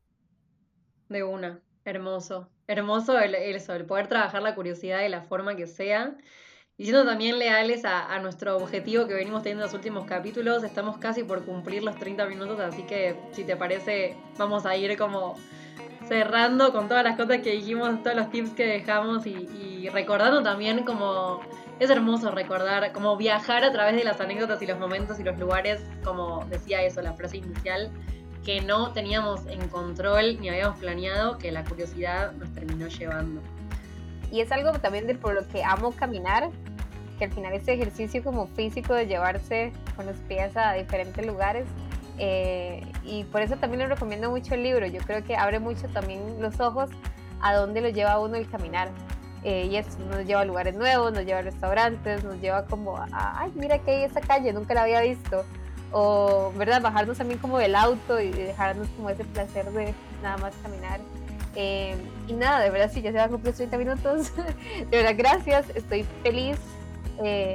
De 1.09 1.23
una, 1.23 1.61
hermoso. 1.85 2.49
Hermoso 2.67 3.19
el, 3.19 3.35
el, 3.35 3.87
poder 3.87 4.09
trabajar 4.09 4.43
la 4.43 4.55
curiosidad 4.55 5.01
de 5.01 5.09
la 5.09 5.23
forma 5.23 5.57
que 5.57 5.67
sea. 5.67 6.17
Y 6.79 6.85
siendo 6.85 7.07
también 7.07 7.39
leales 7.39 7.87
a, 7.87 8.13
a, 8.15 8.19
nuestro 8.19 8.57
objetivo 8.59 9.07
que 9.07 9.15
venimos 9.15 9.43
teniendo 9.43 9.65
en 9.65 9.69
los 9.69 9.75
últimos 9.75 10.05
capítulos, 10.05 10.63
estamos 10.63 10.99
casi 10.99 11.25
por 11.25 11.43
cumplir 11.47 11.83
los 11.83 11.97
30 11.97 12.27
minutos, 12.27 12.61
así 12.61 12.83
que 12.83 13.17
si 13.33 13.45
te 13.45 13.57
parece, 13.57 14.15
vamos 14.37 14.67
a 14.67 14.77
ir 14.77 14.99
como 14.99 15.37
cerrando 16.07 16.73
con 16.73 16.87
todas 16.87 17.03
las 17.03 17.17
cosas 17.17 17.39
que 17.39 17.53
dijimos, 17.53 18.03
todos 18.03 18.15
los 18.15 18.31
tips 18.31 18.51
que 18.51 18.67
dejamos 18.67 19.27
y, 19.27 19.31
y 19.31 19.89
recordando 19.89 20.43
también 20.43 20.85
como 20.85 21.41
es 21.79 21.91
hermoso 21.91 22.31
recordar, 22.31 22.93
como 22.93 23.17
viajar 23.17 23.63
a 23.65 23.73
través 23.73 23.97
de 23.97 24.05
las 24.05 24.21
anécdotas 24.21 24.63
y 24.63 24.67
los 24.67 24.79
momentos 24.79 25.21
y 25.21 25.25
los 25.25 25.39
lugares, 25.39 25.83
como 26.05 26.45
decía 26.47 26.83
eso, 26.83 27.03
la 27.03 27.13
frase 27.13 27.39
inicial, 27.39 27.91
que 28.45 28.61
no 28.63 28.93
teníamos 28.93 29.47
en 29.47 29.69
control 29.69 30.41
ni 30.41 30.49
habíamos 30.49 30.79
planeado, 30.79 31.37
que 31.37 31.53
la 31.53 31.65
curiosidad 31.65 32.33
nos 32.33 32.51
terminó 32.55 32.87
llevando. 32.87 33.43
Y 34.31 34.41
es 34.41 34.51
algo 34.53 34.73
también 34.73 35.07
de 35.07 35.17
por 35.17 35.35
lo 35.35 35.47
que 35.49 35.65
amo 35.65 35.93
caminar, 35.93 36.51
que 37.19 37.27
al 37.27 37.33
final 37.33 37.53
ese 37.53 37.75
ejercicio 37.75 38.23
como 38.23 38.47
físico 38.49 38.95
de 38.95 39.07
llevarse 39.07 39.73
con 39.97 40.07
los 40.07 40.17
pies 40.29 40.57
a 40.57 40.73
diferentes 40.73 41.27
lugares, 41.27 41.67
eh, 42.19 42.87
y 43.05 43.25
por 43.25 43.43
eso 43.43 43.57
también 43.57 43.81
le 43.81 43.87
recomiendo 43.89 44.31
mucho 44.31 44.55
el 44.55 44.63
libro, 44.63 44.87
yo 44.87 45.01
creo 45.03 45.23
que 45.23 45.37
abre 45.37 45.59
mucho 45.59 45.89
también 45.89 46.41
los 46.41 46.59
ojos 46.61 46.89
a 47.43 47.55
dónde 47.55 47.83
lo 47.83 47.91
lleva 47.91 48.19
uno 48.19 48.37
el 48.37 48.49
caminar 48.49 48.91
eh, 49.47 49.69
y 49.71 49.77
eso 49.77 49.91
nos 50.11 50.27
lleva 50.27 50.41
a 50.41 50.45
lugares 50.45 50.75
nuevos, 50.75 51.13
nos 51.13 51.25
lleva 51.25 51.39
a 51.39 51.43
restaurantes, 51.43 52.25
nos 52.25 52.41
lleva 52.41 52.65
como 52.65 52.97
a, 52.97 53.07
ay, 53.13 53.53
mira 53.55 53.79
que 53.79 53.93
hay 53.93 54.03
esa 54.03 54.21
calle, 54.21 54.53
nunca 54.53 54.75
la 54.75 54.83
había 54.83 55.03
visto. 55.03 55.45
O, 55.93 56.53
¿verdad? 56.57 56.83
Bajarnos 56.83 57.17
también 57.17 57.39
como 57.39 57.59
del 57.59 57.77
auto 57.77 58.21
y 58.21 58.33
dejarnos 58.33 58.89
como 58.97 59.09
ese 59.09 59.23
placer 59.23 59.71
de 59.71 59.95
nada 60.21 60.37
más 60.39 60.53
caminar. 60.65 60.99
Eh, 61.55 61.95
y 62.27 62.33
nada, 62.33 62.59
de 62.59 62.71
verdad, 62.71 62.91
sí, 62.93 63.03
ya 63.03 63.13
se 63.13 63.19
van 63.19 63.29
a 63.29 63.31
cumplir 63.31 63.55
30 63.55 63.79
minutos. 63.79 64.33
de 64.91 64.97
verdad, 64.97 65.15
gracias. 65.17 65.71
Estoy 65.77 66.05
feliz 66.25 66.59
eh, 67.23 67.55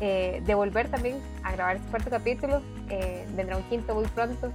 de 0.00 0.54
volver 0.56 0.88
también 0.88 1.22
a 1.44 1.52
grabar 1.52 1.76
este 1.76 1.88
cuarto 1.90 2.10
capítulo. 2.10 2.60
vendrá 3.36 3.56
un 3.56 3.62
quinto 3.68 3.94
muy 3.94 4.06
pronto. 4.06 4.50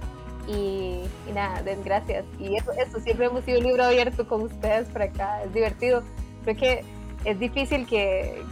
Y, 0.48 1.02
nada, 1.34 1.62
gracias. 1.84 2.24
Y 2.38 2.56
eso, 2.56 2.72
eso, 2.72 2.98
siempre 3.00 3.26
hemos 3.26 3.44
sido 3.44 3.58
un 3.58 3.66
libro 3.66 3.84
abierto 3.84 4.26
con 4.26 4.42
ustedes 4.42 4.88
por 4.88 5.02
acá, 5.02 5.42
es 5.44 5.52
divertido. 5.52 6.02
Creo 6.44 6.56
que 6.56 6.84
es 7.24 7.38
difícil 7.38 7.86
que, 7.86 8.42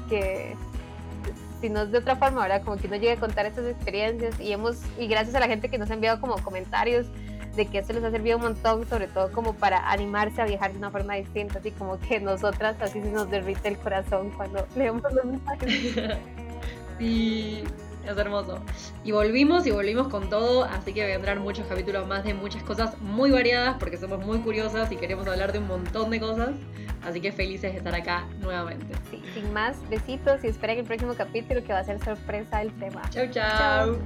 si 1.60 1.70
no 1.70 1.82
es 1.82 1.90
de 1.90 1.98
otra 1.98 2.16
forma, 2.16 2.42
¿verdad? 2.42 2.62
Como 2.62 2.76
que 2.76 2.86
uno 2.86 2.96
llegue 2.96 3.12
a 3.12 3.16
contar 3.16 3.46
estas 3.46 3.64
experiencias 3.66 4.38
y 4.38 4.52
hemos, 4.52 4.76
y 4.98 5.06
gracias 5.06 5.34
a 5.34 5.40
la 5.40 5.48
gente 5.48 5.70
que 5.70 5.78
nos 5.78 5.90
ha 5.90 5.94
enviado 5.94 6.20
como 6.20 6.36
comentarios 6.36 7.06
de 7.56 7.66
que 7.66 7.78
esto 7.78 7.94
les 7.94 8.04
ha 8.04 8.10
servido 8.10 8.36
un 8.36 8.42
montón, 8.42 8.86
sobre 8.86 9.06
todo 9.06 9.32
como 9.32 9.54
para 9.54 9.90
animarse 9.90 10.42
a 10.42 10.44
viajar 10.44 10.72
de 10.72 10.78
una 10.78 10.90
forma 10.90 11.14
distinta, 11.14 11.60
así 11.60 11.70
como 11.70 11.98
que 11.98 12.20
nosotras 12.20 12.76
así 12.82 13.00
se 13.00 13.10
nos 13.10 13.30
derrite 13.30 13.68
el 13.68 13.78
corazón 13.78 14.30
cuando 14.36 14.66
leemos 14.76 15.02
los 15.12 15.24
mensajes. 15.24 15.96
Y 16.98 17.64
es 18.12 18.18
hermoso. 18.18 18.60
Y 19.04 19.12
volvimos 19.12 19.66
y 19.66 19.70
volvimos 19.70 20.08
con 20.08 20.28
todo, 20.30 20.64
así 20.64 20.92
que 20.92 21.06
vendrán 21.06 21.40
muchos 21.40 21.66
capítulos 21.66 22.06
más 22.06 22.24
de 22.24 22.34
muchas 22.34 22.62
cosas 22.62 23.00
muy 23.00 23.30
variadas 23.30 23.76
porque 23.78 23.96
somos 23.96 24.24
muy 24.24 24.38
curiosas 24.38 24.90
y 24.92 24.96
queremos 24.96 25.26
hablar 25.26 25.52
de 25.52 25.58
un 25.58 25.66
montón 25.66 26.10
de 26.10 26.20
cosas. 26.20 26.50
Así 27.04 27.20
que 27.20 27.30
felices 27.30 27.72
de 27.72 27.78
estar 27.78 27.94
acá 27.94 28.26
nuevamente. 28.40 28.86
Sí, 29.10 29.22
sin 29.34 29.52
más, 29.52 29.76
besitos 29.88 30.42
y 30.42 30.48
esperen 30.48 30.78
el 30.78 30.84
próximo 30.84 31.14
capítulo 31.14 31.62
que 31.62 31.72
va 31.72 31.80
a 31.80 31.84
ser 31.84 32.02
sorpresa 32.04 32.62
el 32.62 32.72
tema. 32.78 33.02
chau. 33.10 33.30
chau. 33.30 33.98